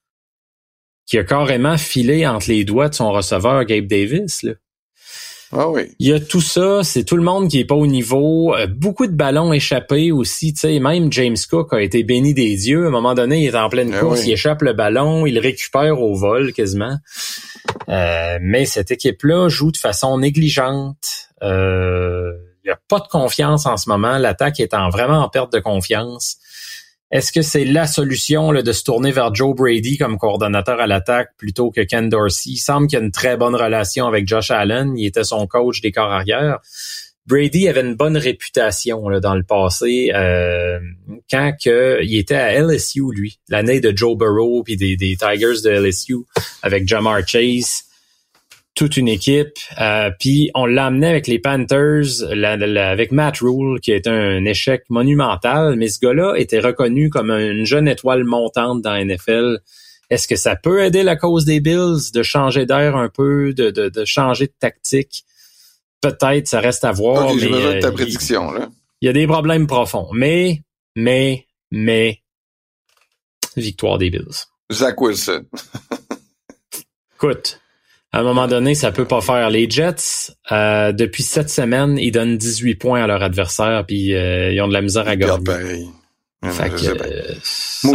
qui 1.07 1.19
a 1.19 1.25
carrément 1.25 1.77
filé 1.77 2.27
entre 2.27 2.49
les 2.49 2.65
doigts 2.65 2.89
de 2.89 2.95
son 2.95 3.13
receveur 3.13 3.65
Gabe 3.65 3.87
Davis. 3.87 4.43
Là. 4.43 4.53
Ah 5.53 5.69
oui. 5.69 5.83
Il 5.99 6.09
y 6.09 6.13
a 6.13 6.21
tout 6.21 6.41
ça, 6.41 6.83
c'est 6.83 7.05
tout 7.05 7.17
le 7.17 7.23
monde 7.23 7.49
qui 7.49 7.61
est 7.61 7.65
pas 7.65 7.75
au 7.75 7.87
niveau. 7.87 8.55
Euh, 8.55 8.67
beaucoup 8.67 9.07
de 9.07 9.15
ballons 9.15 9.53
échappés 9.53 10.11
aussi. 10.13 10.53
Tu 10.53 10.61
sais, 10.61 10.79
même 10.81 11.13
James 11.13 11.37
Cook 11.49 11.73
a 11.73 11.81
été 11.81 12.03
béni 12.03 12.35
des 12.35 12.57
dieux. 12.57 12.85
À 12.85 12.89
un 12.89 12.91
moment 12.91 13.15
donné, 13.15 13.43
il 13.43 13.47
est 13.47 13.55
en 13.57 13.69
pleine 13.69 13.93
ah 13.95 14.01
course, 14.01 14.27
il 14.27 14.33
échappe 14.33 14.63
le 14.63 14.73
ballon, 14.73 15.27
il 15.27 15.39
récupère 15.39 16.01
au 16.01 16.15
vol 16.15 16.53
quasiment. 16.53 16.97
Euh, 17.89 18.39
mais 18.41 18.65
cette 18.65 18.91
équipe-là 18.91 19.49
joue 19.49 19.71
de 19.71 19.77
façon 19.77 20.19
négligente. 20.19 21.29
Euh, 21.43 22.33
il 22.65 22.69
n'y 22.69 22.73
a 22.73 22.79
pas 22.89 22.99
de 22.99 23.09
confiance 23.09 23.67
en 23.67 23.77
ce 23.77 23.89
moment. 23.89 24.19
L'attaque 24.19 24.59
est 24.61 24.75
en 24.75 24.89
vraiment 24.89 25.23
en 25.23 25.29
perte 25.29 25.53
de 25.53 25.61
confiance. 25.61 26.37
Est-ce 27.11 27.33
que 27.33 27.43
c'est 27.43 27.65
la 27.65 27.87
solution 27.87 28.51
là, 28.51 28.63
de 28.63 28.73
se 28.73 28.83
tourner 28.83 29.13
vers 29.13 29.35
Joe 29.35 29.55
Brady 29.55 29.99
comme 29.99 30.19
coordonnateur 30.19 30.81
à 30.81 30.87
l'attaque 30.87 31.31
plutôt 31.37 31.71
que 31.71 31.83
Ken 31.83 32.09
Dorsey? 32.09 32.51
Il 32.53 32.57
semble 32.57 32.87
qu'il 32.87 32.99
y 32.99 33.03
a 33.03 33.05
une 33.05 33.13
très 33.13 33.37
bonne 33.37 33.55
relation 33.55 34.07
avec 34.07 34.27
Josh 34.27 34.51
Allen. 34.51 34.97
Il 34.97 35.07
était 35.07 35.25
son 35.25 35.47
coach 35.47 35.81
des 35.81 35.93
corps 35.93 36.11
arrière. 36.11 36.59
Brady 37.27 37.69
avait 37.69 37.81
une 37.81 37.95
bonne 37.95 38.19
réputation 38.19 39.09
dans 39.21 39.35
le 39.35 39.45
passé 39.45 40.11
euh, 40.15 40.79
quand 41.31 41.55
il 41.65 42.19
était 42.19 42.35
à 42.35 42.61
LSU, 42.61 43.03
lui, 43.13 43.39
l'année 43.49 43.81
de 43.81 43.97
Joe 43.97 44.17
Burrow 44.17 44.63
puis 44.63 44.77
des 44.77 44.97
Tigers 44.97 45.63
de 45.65 45.71
LSU 45.71 46.17
avec 46.63 46.87
Jamar 46.87 47.27
Chase 47.27 47.85
toute 48.75 48.97
une 48.97 49.09
équipe. 49.09 49.57
Euh, 49.81 50.11
puis 50.19 50.51
on 50.55 50.67
l'a 50.67 50.87
amené 50.87 51.07
avec 51.07 51.27
les 51.27 51.39
Panthers, 51.39 52.23
avec 52.31 53.13
Matt 53.13 53.39
Rule, 53.39 53.81
qui 53.81 53.93
est 53.93 54.07
un 54.07 54.45
échec 54.45 54.85
monumental. 54.89 55.77
Mais 55.77 55.89
ce 55.89 56.01
gars-là 56.01 56.35
était 56.37 56.61
reconnu 56.61 57.09
comme 57.09 57.31
une 57.31 57.65
jeune 57.65 57.89
étoile 57.89 58.25
montante 58.25 58.83
dans 58.83 58.93
la 58.93 59.05
NFL. 59.05 59.61
Est-ce 60.11 60.29
que 60.29 60.37
ça 60.37 60.57
peut 60.57 60.83
aider 60.83 61.03
la 61.03 61.17
cause 61.17 61.45
des 61.45 61.61
Bills 61.61 62.13
de 62.13 62.23
changer 62.23 62.67
d'air 62.67 62.97
un 62.97 63.09
peu, 63.09 63.55
de, 63.55 63.71
de, 63.71 63.89
de, 63.89 64.05
changer 64.05 64.47
de 64.47 64.55
tactique? 64.59 65.25
Peut-être, 66.01 66.47
ça 66.49 66.61
reste 66.61 66.85
à 66.85 66.93
voir. 66.93 67.31
Okay, 67.31 67.49
mais, 67.49 67.81
ta 67.81 67.89
euh, 67.89 67.93
prédiction, 67.93 68.51
là. 68.51 68.69
Il 69.01 69.07
y 69.07 69.09
a 69.09 69.13
des 69.13 69.27
problèmes 69.27 69.67
profonds. 69.67 70.09
Mais, 70.13 70.63
mais, 70.97 71.47
mais, 71.71 72.23
victoire 73.57 73.99
des 73.99 74.11
Bills. 74.11 74.47
Zach 74.73 75.01
Wilson. 75.01 75.45
Écoute, 77.17 77.61
à 78.15 78.21
un 78.21 78.23
moment 78.23 78.47
donné, 78.47 78.77
ça 78.77 78.93
peut 78.93 79.07
pas 79.07 79.21
faire. 79.21 79.51
Les 79.51 79.69
Jets, 79.69 80.31
euh, 80.53 80.93
depuis 80.93 81.25
cette 81.25 81.51
semaine, 81.51 81.99
ils 81.99 82.13
donnent 82.13 82.37
18 82.37 82.77
points 82.77 83.03
à 83.03 83.09
leur 83.09 83.25
adversaire, 83.25 83.85
puis 83.85 84.15
euh, 84.15 84.53
ils 84.53 84.63
ont 84.63 84.69
de 84.69 84.73
la 84.73 84.83
misère 84.83 85.09
à 85.09 85.17
gagner. 85.17 85.43
pareil. 85.45 85.89
Moi 86.41 86.53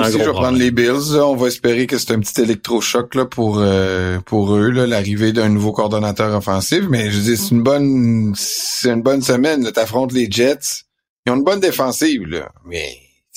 aussi, 0.08 0.12
je 0.12 0.18
vais 0.18 0.26
prendre 0.26 0.58
les 0.58 0.72
Bills. 0.72 1.16
On 1.16 1.38
va 1.38 1.48
espérer 1.48 1.88
que 1.88 1.98
c'est 1.98 2.12
un 2.12 2.20
petit 2.20 2.42
électrochoc 2.42 3.16
là, 3.16 3.26
pour 3.26 3.60
euh, 3.60 4.20
pour 4.26 4.56
eux, 4.56 4.72
l'arrivée 4.72 5.32
d'un 5.32 5.48
nouveau 5.48 5.72
coordonnateur 5.72 6.36
offensif. 6.36 6.84
Mais 6.90 7.12
je 7.12 7.20
dis, 7.20 7.38
c'est 7.38 7.52
une 7.52 7.64
bonne 7.64 8.34
c'est 8.36 8.90
une 8.90 9.02
bonne 9.02 9.22
semaine. 9.22 9.72
T'affrontes 9.72 10.12
les 10.12 10.30
Jets. 10.30 10.84
Ils 11.26 11.32
ont 11.32 11.38
une 11.38 11.44
bonne 11.46 11.62
défensive, 11.62 12.26
là. 12.26 12.52
Mais 12.66 12.90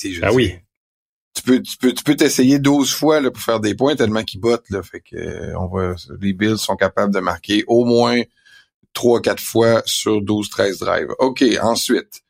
je 0.03 0.19
ah 0.21 0.33
oui 0.33 0.55
tu 1.33 1.43
peux 1.43 1.61
tu 1.61 1.77
peux 1.77 1.93
tu 1.93 2.03
peux 2.03 2.15
t'essayer 2.15 2.59
12 2.59 2.93
fois 2.93 3.19
là, 3.19 3.31
pour 3.31 3.41
faire 3.41 3.59
des 3.59 3.75
points 3.75 3.95
tellement 3.95 4.23
qu'ils 4.23 4.39
bottent 4.39 4.69
là 4.69 4.83
fait 4.83 5.01
que 5.01 5.15
euh, 5.15 5.59
on 5.59 5.67
va 5.67 5.95
les 6.21 6.33
Bills 6.33 6.57
sont 6.57 6.75
capables 6.75 7.13
de 7.13 7.19
marquer 7.19 7.63
au 7.67 7.85
moins 7.85 8.21
3 8.93 9.21
4 9.21 9.41
fois 9.41 9.81
sur 9.85 10.21
12 10.21 10.49
13 10.49 10.79
drives. 10.79 11.13
OK, 11.19 11.43
ensuite 11.61 12.21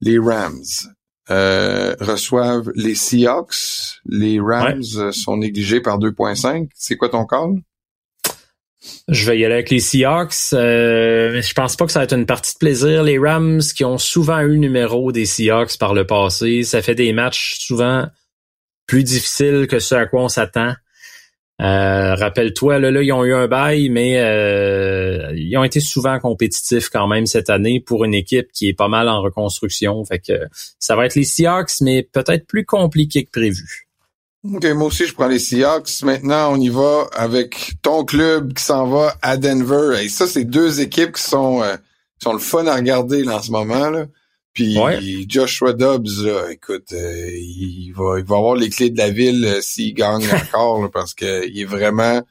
les 0.00 0.18
Rams 0.18 0.64
euh, 1.30 1.94
reçoivent 2.00 2.70
les 2.74 2.94
Seahawks. 2.94 4.00
Les 4.04 4.40
Rams 4.40 5.12
sont 5.12 5.36
négligés 5.36 5.80
par 5.80 5.98
2.5. 5.98 6.68
C'est 6.74 6.96
quoi 6.96 7.08
ton 7.08 7.24
call? 7.24 7.62
Je 9.08 9.26
vais 9.26 9.38
y 9.38 9.44
aller 9.44 9.54
avec 9.54 9.70
les 9.70 9.80
Seahawks. 9.80 10.52
Euh, 10.52 11.40
je 11.40 11.54
pense 11.54 11.76
pas 11.76 11.86
que 11.86 11.92
ça 11.92 12.00
va 12.00 12.04
être 12.04 12.14
une 12.14 12.26
partie 12.26 12.54
de 12.54 12.58
plaisir. 12.58 13.02
Les 13.02 13.18
Rams 13.18 13.60
qui 13.60 13.84
ont 13.84 13.98
souvent 13.98 14.40
eu 14.40 14.48
le 14.48 14.56
numéro 14.56 15.12
des 15.12 15.26
Seahawks 15.26 15.78
par 15.78 15.94
le 15.94 16.06
passé, 16.06 16.64
ça 16.64 16.82
fait 16.82 16.94
des 16.94 17.12
matchs 17.12 17.58
souvent 17.60 18.06
plus 18.86 19.04
difficiles 19.04 19.66
que 19.68 19.78
ce 19.78 19.94
à 19.94 20.06
quoi 20.06 20.24
on 20.24 20.28
s'attend. 20.28 20.74
Euh, 21.60 22.14
rappelle-toi, 22.16 22.80
là, 22.80 22.90
là, 22.90 23.02
ils 23.02 23.12
ont 23.12 23.24
eu 23.24 23.34
un 23.34 23.46
bail, 23.46 23.88
mais 23.88 24.20
euh, 24.20 25.32
ils 25.36 25.56
ont 25.56 25.62
été 25.62 25.78
souvent 25.78 26.18
compétitifs 26.18 26.88
quand 26.88 27.06
même 27.06 27.26
cette 27.26 27.50
année 27.50 27.78
pour 27.78 28.04
une 28.04 28.14
équipe 28.14 28.50
qui 28.52 28.68
est 28.68 28.74
pas 28.74 28.88
mal 28.88 29.08
en 29.08 29.22
reconstruction. 29.22 30.04
Fait 30.04 30.18
que 30.18 30.32
ça 30.80 30.96
va 30.96 31.06
être 31.06 31.14
les 31.14 31.24
Seahawks, 31.24 31.80
mais 31.82 32.02
peut-être 32.02 32.46
plus 32.46 32.64
compliqué 32.64 33.24
que 33.24 33.30
prévu. 33.30 33.86
OK, 34.44 34.64
moi 34.74 34.88
aussi, 34.88 35.06
je 35.06 35.14
prends 35.14 35.28
les 35.28 35.38
Seahawks. 35.38 36.02
Maintenant, 36.02 36.52
on 36.52 36.56
y 36.56 36.68
va 36.68 37.06
avec 37.12 37.74
ton 37.80 38.04
club 38.04 38.54
qui 38.54 38.62
s'en 38.62 38.88
va 38.88 39.14
à 39.22 39.36
Denver. 39.36 40.02
Et 40.02 40.08
ça, 40.08 40.26
c'est 40.26 40.44
deux 40.44 40.80
équipes 40.80 41.12
qui 41.12 41.22
sont, 41.22 41.62
euh, 41.62 41.76
sont 42.20 42.32
le 42.32 42.40
fun 42.40 42.66
à 42.66 42.74
regarder 42.74 43.22
là, 43.22 43.36
en 43.36 43.42
ce 43.42 43.52
moment. 43.52 43.88
Là. 43.90 44.06
Puis 44.52 44.76
Joshua 45.28 45.72
Dobbs, 45.72 46.24
là, 46.24 46.50
écoute, 46.50 46.92
euh, 46.92 47.30
il, 47.32 47.92
va, 47.92 48.18
il 48.18 48.24
va 48.24 48.36
avoir 48.36 48.56
les 48.56 48.68
clés 48.68 48.90
de 48.90 48.98
la 48.98 49.10
ville 49.10 49.44
euh, 49.44 49.60
s'il 49.60 49.94
gagne 49.94 50.26
encore, 50.52 50.90
parce 50.90 51.14
que 51.14 51.46
il 51.46 51.60
est 51.60 51.64
vraiment... 51.64 52.22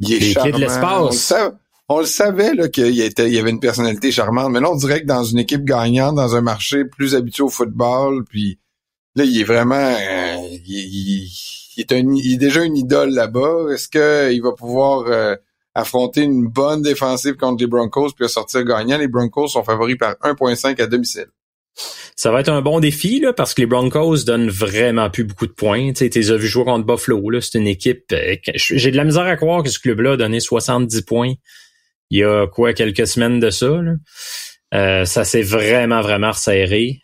Il 0.00 0.14
est 0.14 0.18
les 0.18 0.34
clés 0.34 0.52
de 0.52 0.58
l'espace. 0.58 1.34
On 1.88 2.00
le 2.00 2.06
savait 2.06 2.54
là 2.54 2.68
qu'il 2.68 3.00
était, 3.00 3.28
il 3.28 3.34
y 3.34 3.38
avait 3.38 3.50
une 3.50 3.60
personnalité 3.60 4.10
charmante, 4.10 4.50
mais 4.50 4.60
là 4.60 4.70
on 4.70 4.76
dirait 4.76 5.02
que 5.02 5.06
dans 5.06 5.24
une 5.24 5.38
équipe 5.38 5.64
gagnante, 5.64 6.14
dans 6.14 6.34
un 6.34 6.40
marché 6.40 6.84
plus 6.86 7.14
habitué 7.14 7.42
au 7.42 7.50
football, 7.50 8.24
puis 8.24 8.58
Là, 9.14 9.24
il 9.24 9.40
est 9.40 9.44
vraiment, 9.44 9.74
euh, 9.74 10.36
il, 10.66 11.28
est 11.76 12.36
déjà 12.36 12.64
une 12.64 12.76
idole 12.76 13.10
là-bas. 13.10 13.66
Est-ce 13.72 13.88
qu'il 13.88 14.42
va 14.42 14.52
pouvoir 14.52 15.06
euh, 15.06 15.36
affronter 15.74 16.22
une 16.22 16.48
bonne 16.48 16.80
défensive 16.80 17.36
contre 17.36 17.62
les 17.62 17.66
Broncos 17.66 18.12
puis 18.16 18.28
sortir 18.28 18.64
gagnant? 18.64 18.96
Les 18.96 19.08
Broncos 19.08 19.48
sont 19.48 19.64
favoris 19.64 19.96
par 19.98 20.14
1.5 20.22 20.80
à 20.80 20.86
domicile. 20.86 21.26
Ça 22.16 22.30
va 22.30 22.40
être 22.40 22.50
un 22.50 22.62
bon 22.62 22.80
défi 22.80 23.20
là, 23.20 23.32
parce 23.32 23.54
que 23.54 23.62
les 23.62 23.66
Broncos 23.66 24.24
donnent 24.24 24.50
vraiment 24.50 25.10
plus 25.10 25.24
beaucoup 25.24 25.46
de 25.46 25.52
points. 25.52 25.92
Tu 25.92 26.10
sais, 26.10 26.30
as 26.30 26.36
vu 26.36 26.46
jouer 26.46 26.64
contre 26.64 26.86
Buffalo. 26.86 27.28
Là, 27.28 27.40
c'est 27.42 27.58
une 27.58 27.66
équipe. 27.66 28.12
Euh, 28.12 28.36
j'ai 28.54 28.90
de 28.90 28.96
la 28.96 29.04
misère 29.04 29.24
à 29.24 29.36
croire 29.36 29.62
que 29.62 29.70
ce 29.70 29.78
club-là 29.78 30.12
a 30.12 30.16
donné 30.16 30.40
70 30.40 31.02
points 31.02 31.34
il 32.10 32.18
y 32.18 32.24
a 32.24 32.46
quoi 32.46 32.74
quelques 32.74 33.06
semaines 33.06 33.40
de 33.40 33.50
ça. 33.50 33.78
Ça 34.72 35.24
s'est 35.24 35.42
vraiment 35.42 36.02
vraiment 36.02 36.30
resserré. 36.30 37.00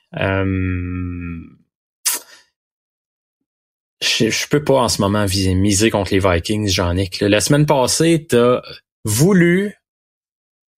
Je, 4.02 4.30
je 4.30 4.46
peux 4.48 4.62
pas 4.62 4.74
en 4.80 4.88
ce 4.88 5.00
moment 5.00 5.26
miser 5.26 5.90
contre 5.90 6.12
les 6.12 6.20
Vikings, 6.20 6.68
Jean-Nic. 6.68 7.20
La 7.20 7.40
semaine 7.40 7.66
passée, 7.66 8.26
t'as 8.28 8.62
voulu 9.04 9.74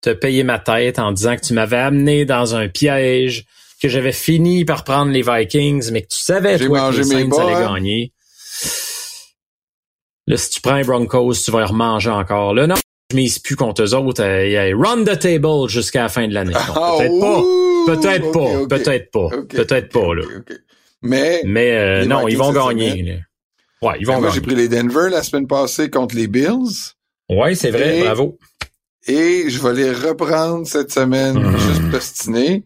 te 0.00 0.10
payer 0.10 0.44
ma 0.44 0.58
tête 0.58 0.98
en 0.98 1.12
disant 1.12 1.36
que 1.36 1.42
tu 1.42 1.52
m'avais 1.52 1.76
amené 1.76 2.24
dans 2.24 2.54
un 2.54 2.68
piège, 2.68 3.44
que 3.82 3.88
j'avais 3.88 4.12
fini 4.12 4.64
par 4.64 4.84
prendre 4.84 5.12
les 5.12 5.22
Vikings, 5.22 5.90
mais 5.92 6.02
que 6.02 6.08
tu 6.08 6.20
savais 6.20 6.58
toi 6.58 6.90
que 6.90 6.96
les 6.96 7.04
Saints 7.04 7.30
allaient 7.38 7.64
gagner. 7.66 8.12
Là, 10.26 10.36
si 10.36 10.50
tu 10.50 10.60
prends 10.60 10.76
les 10.76 10.84
Broncos, 10.84 11.34
tu 11.44 11.50
vas 11.50 11.60
les 11.60 11.66
remanger 11.66 12.10
encore. 12.10 12.54
Là, 12.54 12.66
non, 12.66 12.76
mise 13.12 13.38
plus 13.38 13.56
contre 13.56 13.82
eux 13.82 13.94
autres. 13.94 14.22
Il 14.22 14.52
y 14.52 14.56
a 14.56 14.74
run 14.76 15.04
the 15.04 15.18
table 15.18 15.68
jusqu'à 15.68 16.02
la 16.02 16.08
fin 16.08 16.28
de 16.28 16.34
l'année. 16.34 16.54
Ah, 16.56 16.96
Peut-être 16.98 17.20
pas. 17.20 17.42
Peut-être 17.86 18.30
pas. 18.30 18.66
Peut-être 18.78 19.10
pas. 19.10 19.28
Peut-être 19.48 19.88
pas, 19.88 20.14
là. 20.14 20.22
Mais, 21.02 21.42
Mais 21.46 21.72
euh, 21.76 22.04
non, 22.04 22.28
ils 22.28 22.36
vont 22.36 22.52
gagner. 22.52 22.90
semaine. 22.90 23.26
Ouais, 23.82 23.96
ils 24.00 24.06
vont 24.06 24.20
moi, 24.20 24.30
j'ai 24.30 24.40
pris 24.42 24.54
les 24.54 24.68
Denver 24.68 25.08
la 25.10 25.22
semaine 25.22 25.46
passée 25.46 25.88
contre 25.88 26.14
les 26.14 26.26
Bills. 26.26 26.92
Ouais, 27.30 27.54
c'est 27.54 27.70
vrai. 27.70 27.98
Et- 27.98 28.02
Bravo. 28.02 28.38
Et 29.06 29.48
je 29.48 29.58
vais 29.62 29.72
les 29.72 29.92
reprendre 29.92 30.66
cette 30.66 30.92
semaine, 30.92 31.38
Mhm. 31.38 31.56
juste 31.58 31.82
pour 31.88 31.94
ostiner. 31.94 32.64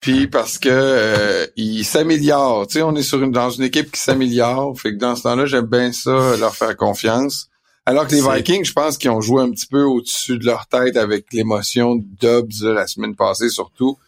Puis 0.00 0.26
parce 0.28 0.58
que 0.58 0.68
euh, 0.70 1.46
ils 1.56 1.84
s'améliorent. 1.84 2.66
Tu 2.68 2.74
sais, 2.74 2.82
on 2.82 2.94
est 2.96 3.02
sur 3.02 3.22
une, 3.22 3.32
dans 3.32 3.50
une 3.50 3.64
équipe 3.64 3.90
qui 3.92 4.00
s'améliore. 4.00 4.78
Fait 4.80 4.92
que 4.92 4.96
dans 4.98 5.14
ce 5.16 5.24
temps-là, 5.24 5.44
j'aime 5.44 5.66
bien 5.66 5.92
ça, 5.92 6.36
leur 6.38 6.54
faire 6.56 6.74
confiance. 6.76 7.48
Alors 7.84 8.06
que 8.06 8.14
les 8.14 8.20
Vikings, 8.22 8.64
je 8.64 8.72
pense 8.72 8.96
qu'ils 8.96 9.10
ont 9.10 9.20
joué 9.20 9.42
un 9.42 9.50
petit 9.50 9.66
peu 9.66 9.82
au-dessus 9.82 10.38
de 10.38 10.44
leur 10.46 10.66
tête 10.68 10.96
avec 10.96 11.26
l'émotion 11.32 11.96
de 11.96 12.44
là, 12.62 12.72
la 12.74 12.86
semaine 12.86 13.16
passée 13.16 13.48
surtout. 13.50 13.98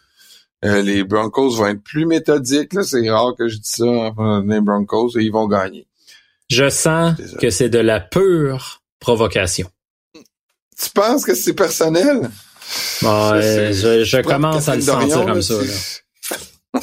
Euh, 0.63 0.81
les 0.81 1.03
Broncos 1.03 1.55
vont 1.55 1.67
être 1.67 1.83
plus 1.83 2.05
méthodiques. 2.05 2.73
Là, 2.73 2.83
c'est 2.83 3.09
rare 3.09 3.33
que 3.37 3.47
je 3.47 3.57
dis 3.57 3.69
ça 3.69 3.85
les 4.45 4.61
Broncos 4.61 5.17
et 5.17 5.23
ils 5.23 5.31
vont 5.31 5.47
gagner. 5.47 5.87
Je 6.49 6.69
sens 6.69 7.15
que 7.39 7.49
c'est 7.49 7.69
de 7.69 7.79
la 7.79 7.99
pure 7.99 8.81
provocation. 8.99 9.69
Tu 10.13 10.89
penses 10.93 11.25
que 11.25 11.33
c'est 11.33 11.53
personnel? 11.53 12.29
Je, 13.01 14.21
commence 14.21 14.67
à 14.67 14.75
le 14.75 14.81
sentir 14.81 15.07
Dorion, 15.07 15.25
comme 15.25 15.41
ça. 15.41 15.55
Là. 15.55 16.79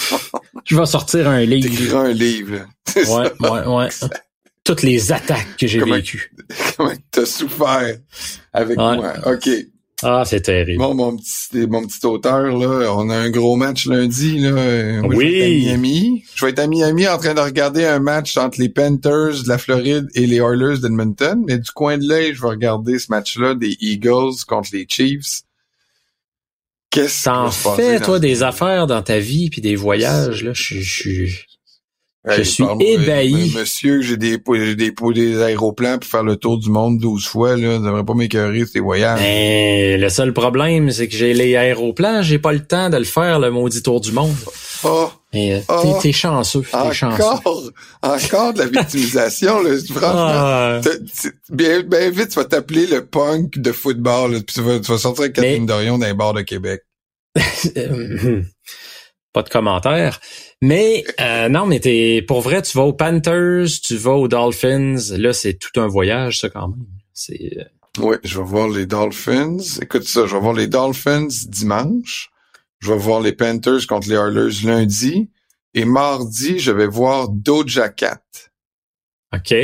Je 0.64 0.76
vais 0.76 0.86
sortir 0.86 1.28
un 1.28 1.40
livre. 1.44 1.68
T'écriras 1.68 2.00
un 2.00 2.12
livre. 2.12 2.66
Ouais, 2.96 3.30
ouais, 3.40 3.66
ouais. 3.66 3.88
Toutes 4.64 4.82
les 4.82 5.12
attaques 5.12 5.56
que 5.58 5.66
j'ai 5.66 5.80
vécues. 5.84 6.32
Comment 6.76 6.92
t'as 7.10 7.26
souffert 7.26 7.96
avec 8.52 8.78
Ouais. 8.78 8.96
moi. 8.96 9.12
OK. 9.26 9.48
Ah, 10.04 10.22
c'est 10.24 10.42
terrible. 10.42 10.78
Bon, 10.78 10.94
mon 10.94 11.16
petit, 11.16 11.66
mon 11.66 11.84
petit 11.84 12.06
auteur, 12.06 12.56
là, 12.56 12.94
on 12.94 13.10
a 13.10 13.16
un 13.16 13.30
gros 13.30 13.56
match 13.56 13.86
lundi, 13.86 14.38
là. 14.38 15.00
Moi, 15.02 15.14
Oui. 15.16 15.26
Je 15.26 15.26
vais 15.26 15.38
être 15.38 15.72
à 15.72 15.72
Miami. 15.72 16.24
Je 16.36 16.44
vais 16.44 16.50
être 16.52 16.58
à 16.60 16.66
Miami 16.68 17.08
en 17.08 17.18
train 17.18 17.34
de 17.34 17.40
regarder 17.40 17.84
un 17.84 17.98
match 17.98 18.36
entre 18.36 18.60
les 18.60 18.68
Panthers 18.68 19.42
de 19.42 19.48
la 19.48 19.58
Floride 19.58 20.06
et 20.14 20.26
les 20.26 20.36
Oilers 20.36 20.78
d'Edmonton. 20.80 21.42
Mais 21.46 21.58
du 21.58 21.70
coin 21.72 21.98
de 21.98 22.06
l'œil, 22.06 22.32
je 22.32 22.42
vais 22.42 22.48
regarder 22.48 23.00
ce 23.00 23.10
match-là 23.10 23.56
des 23.56 23.76
Eagles 23.80 24.44
contre 24.46 24.70
les 24.72 24.86
Chiefs. 24.88 25.42
Qu'est-ce 26.90 27.24
se 27.24 27.28
passer 27.28 27.76
fais, 27.76 27.98
dans 27.98 28.04
toi, 28.04 28.18
des 28.20 28.42
affaires 28.42 28.86
dans 28.86 29.02
ta 29.02 29.18
vie 29.18 29.50
puis 29.50 29.60
des 29.60 29.76
voyages, 29.76 30.44
là. 30.44 30.52
Je, 30.54 30.80
je, 30.80 31.26
je- 32.28 32.40
Hey, 32.40 32.44
suis 32.46 32.64
ébahi. 32.80 33.52
euh, 33.54 33.58
Monsieur, 33.60 34.02
j'ai 34.02 34.16
des, 34.16 34.38
j'ai 34.54 34.74
des, 34.76 34.90
des 35.14 35.42
aéroplans 35.42 35.98
pour 35.98 36.10
faire 36.10 36.22
le 36.22 36.36
tour 36.36 36.58
du 36.58 36.70
monde 36.70 36.98
12 36.98 37.26
fois, 37.26 37.56
là. 37.56 37.80
Ça 37.82 38.04
pas 38.04 38.14
m'écœurer, 38.14 38.64
ces 38.66 38.80
voyages. 38.80 39.20
Ben, 39.20 40.00
le 40.00 40.08
seul 40.08 40.32
problème, 40.32 40.90
c'est 40.90 41.08
que 41.08 41.16
j'ai 41.16 41.34
les 41.34 41.56
aéroplans, 41.56 42.22
j'ai 42.22 42.38
pas 42.38 42.52
le 42.52 42.64
temps 42.64 42.90
de 42.90 42.96
le 42.96 43.04
faire, 43.04 43.38
le 43.38 43.50
maudit 43.50 43.82
tour 43.82 44.00
du 44.00 44.12
monde. 44.12 44.34
Oh, 44.84 45.10
Mais 45.34 45.54
euh, 45.68 46.00
t'es- 46.00 46.12
chanceux, 46.12 46.62
t'es 46.62 46.92
chanceux. 46.94 47.22
encore, 47.24 47.62
encore 48.02 48.52
de 48.54 48.60
la 48.60 48.66
victimisation, 48.66 49.60
là. 49.62 49.70
Franchement. 49.90 50.12
Ah. 50.14 50.80
Bien, 51.50 51.80
bien 51.82 52.10
vite, 52.10 52.28
tu 52.28 52.36
vas 52.36 52.44
t'appeler 52.44 52.86
le 52.86 53.04
punk 53.04 53.58
de 53.58 53.72
football, 53.72 54.32
là, 54.34 54.38
puis 54.46 54.54
tu 54.54 54.60
vas, 54.62 54.78
tu 54.78 54.90
vas 54.92 54.98
sortir 54.98 55.22
avec 55.24 55.34
Catherine 55.34 55.62
Mais- 55.62 55.66
Dorion 55.66 55.98
les 55.98 56.14
bars 56.14 56.32
de 56.34 56.42
Québec. 56.42 56.82
Pas 59.32 59.42
de 59.42 59.48
commentaire. 59.50 60.20
Mais 60.62 61.04
euh, 61.20 61.48
non, 61.48 61.66
mais 61.66 61.80
t'es 61.80 62.24
pour 62.26 62.40
vrai, 62.40 62.62
tu 62.62 62.76
vas 62.76 62.84
aux 62.84 62.92
Panthers, 62.94 63.66
tu 63.82 63.96
vas 63.96 64.12
aux 64.12 64.26
Dolphins. 64.28 64.96
Là, 65.16 65.32
c'est 65.32 65.54
tout 65.54 65.78
un 65.80 65.86
voyage, 65.86 66.40
ça 66.40 66.48
quand 66.48 66.68
même. 66.68 66.86
C'est 67.12 67.52
euh, 67.58 67.64
Oui, 67.98 68.16
je 68.24 68.38
vais 68.38 68.44
voir 68.44 68.68
les 68.68 68.86
Dolphins. 68.86 69.58
Écoute 69.82 70.04
ça, 70.04 70.26
je 70.26 70.34
vais 70.34 70.40
voir 70.40 70.54
les 70.54 70.66
Dolphins 70.66 71.28
dimanche. 71.46 72.30
Je 72.80 72.92
vais 72.92 72.98
voir 72.98 73.20
les 73.20 73.32
Panthers 73.32 73.86
contre 73.86 74.08
les 74.08 74.14
Oilers 74.14 74.64
lundi. 74.64 75.30
Et 75.74 75.84
mardi, 75.84 76.58
je 76.58 76.72
vais 76.72 76.86
voir 76.86 77.28
Doja 77.28 77.88
Cat. 77.90 78.22
ok. 79.34 79.54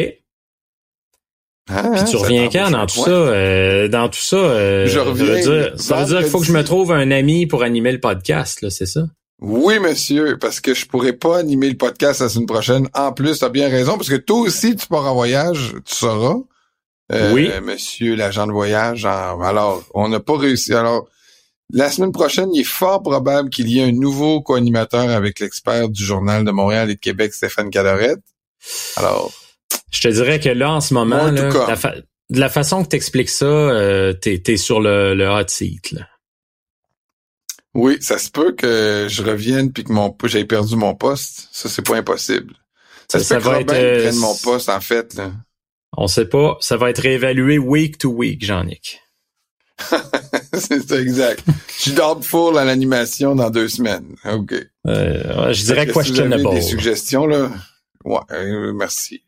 Hein, 1.70 1.92
Puis 1.96 2.10
tu 2.10 2.16
reviens 2.16 2.50
quand 2.50 2.70
dans 2.70 2.84
tout 2.84 3.02
ça 3.02 3.10
euh, 3.10 3.88
Dans 3.88 4.10
tout 4.10 4.20
ça, 4.20 4.36
euh, 4.36 4.86
Je 4.86 4.98
ça 4.98 5.04
veut 5.04 5.10
reviens 5.10 5.40
dire, 5.40 5.80
ça 5.80 5.96
veut 6.00 6.04
dire 6.06 6.18
qu'il 6.18 6.28
faut 6.28 6.40
que 6.40 6.44
je 6.46 6.52
me 6.52 6.62
trouve 6.62 6.92
un 6.92 7.10
ami 7.10 7.46
pour 7.46 7.62
animer 7.62 7.90
le 7.90 8.00
podcast, 8.00 8.60
là, 8.60 8.68
c'est 8.68 8.84
ça? 8.84 9.00
Oui, 9.46 9.78
monsieur, 9.78 10.38
parce 10.38 10.60
que 10.60 10.74
je 10.74 10.86
pourrais 10.86 11.12
pas 11.12 11.38
animer 11.38 11.68
le 11.68 11.76
podcast 11.76 12.20
la 12.20 12.28
semaine 12.28 12.46
prochaine. 12.46 12.88
En 12.94 13.12
plus, 13.12 13.38
t'as 13.38 13.48
bien 13.50 13.68
raison, 13.68 13.96
parce 13.96 14.08
que 14.08 14.16
toi 14.16 14.38
aussi, 14.40 14.74
tu 14.76 14.86
pars 14.86 15.04
en 15.06 15.14
voyage, 15.14 15.72
tu 15.84 15.94
sauras. 15.94 16.36
Euh, 17.12 17.32
Oui. 17.34 17.50
Monsieur 17.62 18.14
l'agent 18.14 18.46
de 18.46 18.52
voyage. 18.52 19.04
alors, 19.04 19.82
on 19.92 20.08
n'a 20.08 20.20
pas 20.20 20.38
réussi. 20.38 20.72
Alors, 20.72 21.06
la 21.72 21.90
semaine 21.90 22.12
prochaine, 22.12 22.48
il 22.54 22.60
est 22.60 22.64
fort 22.64 23.02
probable 23.02 23.50
qu'il 23.50 23.68
y 23.68 23.80
ait 23.80 23.84
un 23.84 23.92
nouveau 23.92 24.40
co-animateur 24.40 25.10
avec 25.10 25.40
l'expert 25.40 25.88
du 25.88 26.02
Journal 26.04 26.44
de 26.44 26.50
Montréal 26.50 26.90
et 26.90 26.94
de 26.94 27.00
Québec, 27.00 27.34
Stéphane 27.34 27.70
Cadorette. 27.70 28.20
Alors, 28.96 29.32
Je 29.90 30.00
te 30.00 30.08
dirais 30.08 30.40
que 30.40 30.48
là, 30.48 30.72
en 30.72 30.80
ce 30.80 30.94
moment, 30.94 31.26
là, 31.30 31.48
la 31.68 31.76
fa- 31.76 31.94
de 32.30 32.40
la 32.40 32.48
façon 32.48 32.82
que 32.82 32.88
t'expliques 32.88 33.28
ça, 33.28 33.44
euh, 33.46 34.12
t'es 34.14 34.42
es 34.46 34.56
sur 34.56 34.80
le, 34.80 35.14
le 35.14 35.28
hot 35.28 35.48
seat. 35.48 35.92
Là. 35.92 36.06
Oui, 37.74 37.98
ça 38.00 38.18
se 38.18 38.30
peut 38.30 38.52
que 38.52 39.06
je 39.08 39.22
revienne 39.22 39.72
puis 39.72 39.84
que 39.84 39.92
mon 39.92 40.14
j'aie 40.24 40.44
perdu 40.44 40.76
mon 40.76 40.94
poste. 40.94 41.48
Ça, 41.52 41.68
c'est 41.68 41.82
pas 41.86 41.96
impossible. 41.96 42.54
Ça, 43.08 43.18
Ça- 43.18 43.20
se 43.20 43.24
ça 43.24 43.34
peut 43.36 43.40
que 43.42 43.46
va 43.48 43.56
Robin 43.58 43.74
être, 43.74 43.82
euh, 43.82 44.02
prenne 44.08 44.18
mon 44.20 44.34
poste, 44.36 44.68
en 44.68 44.80
fait. 44.80 45.14
Là. 45.14 45.32
On 45.96 46.06
sait 46.08 46.26
pas, 46.26 46.56
ça 46.60 46.76
va 46.76 46.90
être 46.90 47.00
réévalué 47.02 47.58
week 47.58 47.98
to 47.98 48.10
week, 48.10 48.44
Jean-Nic. 48.44 49.00
c'est 50.54 50.86
ça, 50.88 51.00
exact. 51.00 51.42
Je 51.76 51.82
suis 51.82 51.92
doubtful 51.92 52.56
à 52.58 52.64
l'animation 52.64 53.34
dans 53.34 53.50
deux 53.50 53.68
semaines. 53.68 54.14
OK. 54.24 54.54
Euh, 54.86 55.52
je 55.52 55.64
dirais 55.64 55.86
Fait 55.86 55.92
que 55.92 56.02
si 56.04 56.12
vous 56.12 56.20
avez 56.20 56.28
questionable. 56.30 56.54
des 56.54 56.62
suggestions, 56.62 57.26
là? 57.26 57.50
Ouais, 58.04 58.20
euh, 58.32 58.72
merci. 58.72 59.23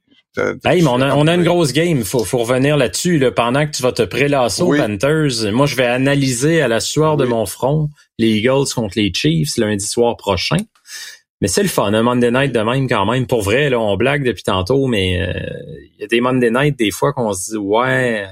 Hey, 0.65 0.83
mais 0.83 0.89
on 0.89 1.01
a, 1.01 1.15
on 1.15 1.27
a 1.27 1.35
une 1.35 1.45
grosse 1.45 1.73
game. 1.73 2.05
Faut, 2.05 2.25
faut 2.25 2.39
revenir 2.39 2.77
là-dessus. 2.77 3.19
Là, 3.19 3.31
pendant 3.31 3.67
que 3.67 3.71
tu 3.71 3.83
vas 3.83 3.93
te 3.93 4.03
prélasser 4.03 4.63
aux 4.63 4.69
Oui. 4.69 4.79
Panthers, 4.79 5.53
moi, 5.53 5.67
je 5.67 5.77
vais 5.77 5.87
analyser 5.87 6.61
à 6.61 6.69
la 6.69 6.81
sueur 6.81 7.17
de 7.17 7.25
mon 7.25 7.47
front 7.47 7.89
les 8.19 8.29
Eagles 8.29 8.67
contre 8.75 8.99
les 8.99 9.13
Chiefs 9.15 9.57
lundi 9.57 9.87
soir 9.87 10.17
prochain. 10.17 10.59
Mais 11.41 11.49
c'est 11.49 11.63
le 11.63 11.69
fun, 11.69 11.93
un 11.93 12.03
Monday 12.03 12.31
Night 12.31 12.53
de 12.53 12.61
même 12.61 12.89
quand 12.89 13.05
même. 13.05 13.27
Pour 13.27 13.43
vrai, 13.43 13.69
là, 13.69 13.79
on 13.79 13.97
blague 13.97 14.25
depuis 14.25 14.43
tantôt, 14.43 14.87
mais 14.87 15.21
euh, 15.21 15.33
il 15.95 16.01
y 16.01 16.05
a 16.05 16.07
des 16.07 16.21
Monday 16.21 16.51
Night 16.51 16.79
des 16.79 16.91
fois 16.91 17.13
qu'on 17.13 17.33
se 17.33 17.53
dit 17.53 17.57
ouais. 17.59 18.27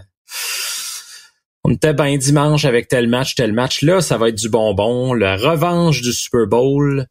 On 1.67 1.73
était 1.73 1.95
bien 1.95 2.17
dimanche 2.17 2.67
avec 2.67 2.89
tel 2.89 3.09
match, 3.09 3.35
tel 3.35 3.53
match. 3.53 3.83
Là, 3.83 4.03
ça 4.03 4.19
va 4.19 4.29
être 4.29 4.39
du 4.39 4.51
bonbon. 4.51 5.15
La 5.15 5.37
revanche 5.37 6.03
du 6.03 6.13
Super 6.13 6.47
Bowl. 6.47 7.07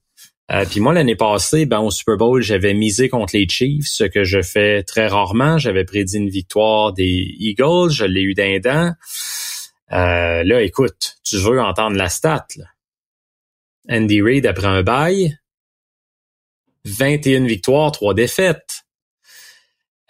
Euh, 0.52 0.66
Puis 0.70 0.80
moi, 0.82 0.94
l'année 0.94 1.16
passée, 1.16 1.66
ben, 1.66 1.80
au 1.80 1.90
Super 1.90 2.18
Bowl, 2.18 2.42
j'avais 2.42 2.74
misé 2.74 3.10
contre 3.10 3.36
les 3.36 3.48
Chiefs, 3.48 3.88
ce 3.88 4.04
que 4.04 4.24
je 4.24 4.42
fais 4.42 4.84
très 4.84 5.08
rarement. 5.08 5.58
J'avais 5.58 5.86
prédit 5.86 6.18
une 6.18 6.30
victoire 6.30 6.94
des 6.94 7.36
Eagles. 7.40 7.92
Je 7.92 8.06
l'ai 8.06 8.22
eu 8.22 8.34
d'un 8.34 8.60
dent. 8.60 8.92
Euh, 9.94 10.44
là, 10.44 10.62
écoute, 10.62 11.18
tu 11.24 11.38
veux 11.38 11.62
entendre 11.62 11.96
la 11.96 12.10
stat. 12.10 12.46
Là. 12.58 12.66
Andy 13.90 14.22
Reid 14.22 14.46
après 14.46 14.68
un 14.68 14.84
bail. 14.84 15.38
21 16.86 17.46
victoires, 17.46 17.92
3 17.92 18.14
défaites. 18.14 18.84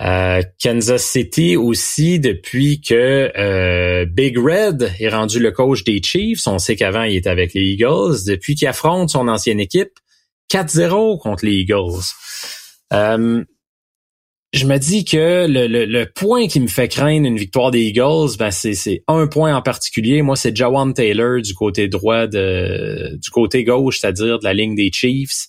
Euh, 0.02 0.42
Kansas 0.62 1.04
City 1.06 1.56
aussi, 1.56 2.20
depuis 2.20 2.82
que 2.82 3.32
euh, 3.38 4.06
Big 4.06 4.38
Red 4.38 4.92
est 5.00 5.10
rendu 5.10 5.40
le 5.40 5.52
coach 5.52 5.84
des 5.84 6.02
Chiefs, 6.02 6.48
on 6.48 6.58
sait 6.58 6.76
qu'avant 6.76 7.04
il 7.04 7.16
était 7.16 7.30
avec 7.30 7.54
les 7.54 7.62
Eagles, 7.62 8.26
depuis 8.28 8.56
qu'il 8.56 8.68
affronte 8.68 9.12
son 9.12 9.28
ancienne 9.28 9.60
équipe, 9.60 10.00
4-0 10.52 11.20
contre 11.20 11.46
les 11.46 11.54
Eagles. 11.54 12.02
Euh, 12.94 13.44
je 14.54 14.68
me 14.68 14.78
dis 14.78 15.04
que 15.04 15.48
le, 15.48 15.66
le, 15.66 15.86
le 15.86 16.06
point 16.06 16.48
qui 16.48 16.60
me 16.60 16.68
fait 16.68 16.88
craindre 16.88 17.26
une 17.26 17.38
victoire 17.38 17.72
des 17.72 17.82
Eagles, 17.82 18.38
ben 18.38 18.52
c'est, 18.52 19.04
un 19.08 19.26
point 19.26 19.56
en 19.56 19.64
particulier. 19.64 20.22
Moi, 20.22 20.36
c'est 20.36 20.56
Jawan 20.56 20.94
Taylor 20.94 21.42
du 21.42 21.56
côté 21.56 21.88
droit 21.88 22.28
de 22.28 23.18
du 23.20 23.30
côté 23.32 23.64
gauche, 23.64 24.00
c'est-à-dire 24.00 24.38
de 24.38 24.44
la 24.44 24.54
ligne 24.54 24.76
des 24.76 24.92
Chiefs. 24.92 25.48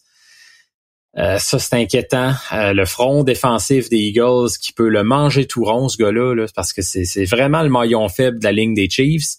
Euh, 1.18 1.38
ça, 1.38 1.58
c'est 1.58 1.76
inquiétant. 1.76 2.32
Euh, 2.52 2.72
le 2.72 2.86
front 2.86 3.22
défensif 3.24 3.90
des 3.90 3.98
Eagles 3.98 4.48
qui 4.60 4.72
peut 4.72 4.88
le 4.88 5.04
manger 5.04 5.46
tout 5.46 5.64
rond, 5.64 5.88
ce 5.88 5.98
gars-là, 5.98 6.34
là, 6.34 6.46
parce 6.54 6.72
que 6.72 6.82
c'est, 6.82 7.04
c'est 7.04 7.26
vraiment 7.26 7.62
le 7.62 7.68
maillon 7.68 8.08
faible 8.08 8.38
de 8.38 8.44
la 8.44 8.52
ligne 8.52 8.74
des 8.74 8.88
Chiefs. 8.88 9.36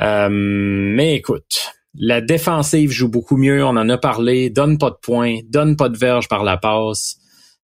Euh, 0.00 0.28
mais 0.30 1.16
écoute, 1.16 1.72
la 1.94 2.20
défensive 2.20 2.90
joue 2.90 3.08
beaucoup 3.08 3.36
mieux, 3.36 3.64
on 3.64 3.70
en 3.70 3.88
a 3.88 3.98
parlé, 3.98 4.50
donne 4.50 4.78
pas 4.78 4.90
de 4.90 4.98
points, 5.02 5.38
donne 5.48 5.76
pas 5.76 5.88
de 5.88 5.96
verge 5.96 6.28
par 6.28 6.44
la 6.44 6.56
passe. 6.56 7.16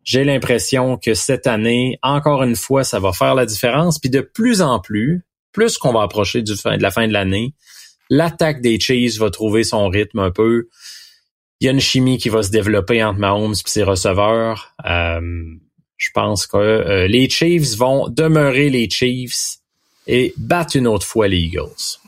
J'ai 0.04 0.24
l'impression 0.24 0.98
que 0.98 1.14
cette 1.14 1.48
année, 1.48 1.98
encore 2.02 2.44
une 2.44 2.56
fois, 2.56 2.84
ça 2.84 3.00
va 3.00 3.12
faire 3.12 3.36
la 3.36 3.46
différence. 3.46 4.00
Puis 4.00 4.10
de 4.10 4.22
plus 4.22 4.62
en 4.62 4.80
plus, 4.80 5.26
plus 5.52 5.78
qu'on 5.78 5.94
va 5.94 6.04
approcher 6.04 6.42
de 6.42 6.54
la 6.80 6.92
fin 6.92 7.08
de 7.08 7.14
l'année, 7.14 7.54
l'attaque 8.10 8.62
des 8.62 8.80
Chiefs 8.80 9.18
va 9.18 9.30
trouver 9.30 9.64
son 9.64 9.88
rythme 9.90 10.20
un 10.20 10.32
peu. 10.32 10.68
Il 11.60 11.66
y 11.66 11.68
a 11.70 11.72
une 11.72 11.80
chimie 11.80 12.18
qui 12.18 12.30
va 12.30 12.44
se 12.44 12.52
développer 12.52 13.04
entre 13.04 13.20
Mahomes 13.20 13.54
et 13.54 13.70
ses 13.70 13.84
receveurs. 13.84 14.74
Euh, 14.86 15.22
je 15.98 16.10
pense 16.14 16.46
que 16.46 16.58
euh, 16.58 17.08
les 17.08 17.30
Chiefs 17.30 17.76
vont 17.76 18.10
demeurer 18.10 18.70
les 18.70 18.90
Chiefs. 18.90 19.58
et 20.08 20.34
battre 20.38 20.76
une 20.76 20.86
autre 20.86 21.06
fois 21.06 21.28
les 21.28 21.40
Eagles. 21.40 22.00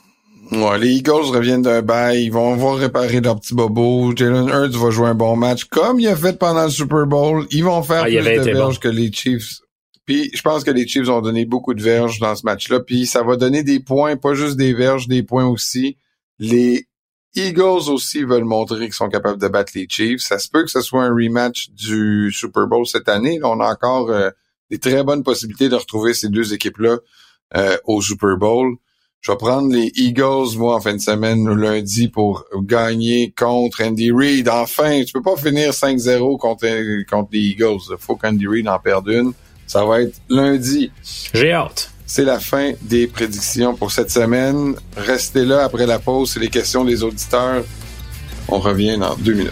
Ouais, 0.51 0.77
les 0.79 0.89
Eagles 0.93 1.25
reviennent 1.33 1.61
d'un 1.61 1.81
bail, 1.81 2.25
ils 2.25 2.31
vont 2.31 2.55
voir 2.55 2.77
réparer 2.77 3.19
leur 3.21 3.39
petit 3.39 3.53
bobo. 3.53 4.13
Jalen 4.15 4.47
Hurts 4.47 4.77
va 4.77 4.89
jouer 4.91 5.07
un 5.07 5.15
bon 5.15 5.35
match, 5.35 5.65
comme 5.65 5.99
il 5.99 6.07
a 6.07 6.15
fait 6.15 6.37
pendant 6.39 6.63
le 6.63 6.69
Super 6.69 7.05
Bowl. 7.05 7.45
Ils 7.51 7.63
vont 7.63 7.83
faire 7.83 8.03
Ah, 8.03 8.05
plus 8.05 8.15
de 8.15 8.21
verges 8.51 8.75
bon. 8.75 8.79
que 8.81 8.87
les 8.87 9.11
Chiefs. 9.11 9.59
Puis 10.05 10.31
je 10.33 10.41
pense 10.41 10.63
que 10.63 10.71
les 10.71 10.87
Chiefs 10.87 11.09
ont 11.09 11.19
donné 11.21 11.45
beaucoup 11.45 11.73
de 11.73 11.81
verges 11.83 12.19
dans 12.19 12.33
ce 12.35 12.45
match-là. 12.45 12.79
Puis 12.79 13.05
ça 13.07 13.23
va 13.23 13.35
donner 13.35 13.63
des 13.63 13.81
points, 13.81 14.15
pas 14.15 14.33
juste 14.35 14.55
des 14.55 14.73
verges, 14.73 15.07
des 15.09 15.21
points 15.21 15.45
aussi. 15.45 15.97
Les 16.39 16.87
Eagles 17.35 17.89
aussi 17.89 18.23
veulent 18.23 18.45
montrer 18.45 18.85
qu'ils 18.85 18.93
sont 18.93 19.09
capables 19.09 19.39
de 19.41 19.47
battre 19.49 19.73
les 19.75 19.85
Chiefs. 19.89 20.21
Ça 20.21 20.39
se 20.39 20.49
peut 20.49 20.63
que 20.63 20.71
ce 20.71 20.81
soit 20.81 21.03
un 21.03 21.13
rematch 21.13 21.71
du 21.71 22.31
Super 22.31 22.67
Bowl 22.67 22.87
cette 22.87 23.09
année. 23.09 23.37
Là, 23.39 23.49
on 23.49 23.59
a 23.59 23.69
encore 23.69 24.09
euh, 24.11 24.29
des 24.71 24.79
très 24.79 25.03
bonnes 25.03 25.23
possibilités 25.23 25.67
de 25.67 25.75
retrouver 25.75 26.13
ces 26.13 26.29
deux 26.29 26.53
équipes-là 26.53 26.97
euh, 27.57 27.77
au 27.85 28.01
Super 28.01 28.37
Bowl. 28.37 28.75
Je 29.21 29.31
vais 29.31 29.37
prendre 29.37 29.73
les 29.73 29.91
Eagles, 29.95 30.57
moi, 30.57 30.75
en 30.75 30.79
fin 30.79 30.93
de 30.93 31.01
semaine, 31.01 31.49
lundi, 31.49 32.07
pour 32.07 32.45
gagner 32.61 33.33
contre 33.37 33.83
Andy 33.83 34.11
Reid. 34.11 34.47
Enfin, 34.47 35.03
tu 35.03 35.11
peux 35.11 35.21
pas 35.21 35.35
finir 35.35 35.71
5-0 35.71 36.37
contre, 36.37 37.05
contre 37.09 37.29
les 37.33 37.39
Eagles. 37.39 37.79
Il 37.89 37.97
faut 37.99 38.15
qu'Andy 38.15 38.47
Reid 38.47 38.67
en 38.67 38.79
perde 38.79 39.07
une. 39.09 39.33
Ça 39.65 39.83
va 39.83 40.01
être 40.01 40.15
lundi. 40.29 40.91
J'ai 41.33 41.51
hâte. 41.51 41.91
C'est 42.05 42.23
la 42.23 42.39
fin 42.39 42.71
des 42.83 43.07
prédictions 43.07 43.75
pour 43.75 43.91
cette 43.91 44.11
semaine. 44.11 44.75
Restez 44.95 45.43
là 45.43 45.65
après 45.65 45.85
la 45.85 45.99
pause. 45.99 46.31
C'est 46.31 46.39
les 46.39 46.49
questions 46.49 46.85
des 46.85 47.03
auditeurs. 47.03 47.65
On 48.47 48.59
revient 48.59 48.97
dans 48.97 49.15
deux 49.15 49.33
minutes. 49.33 49.51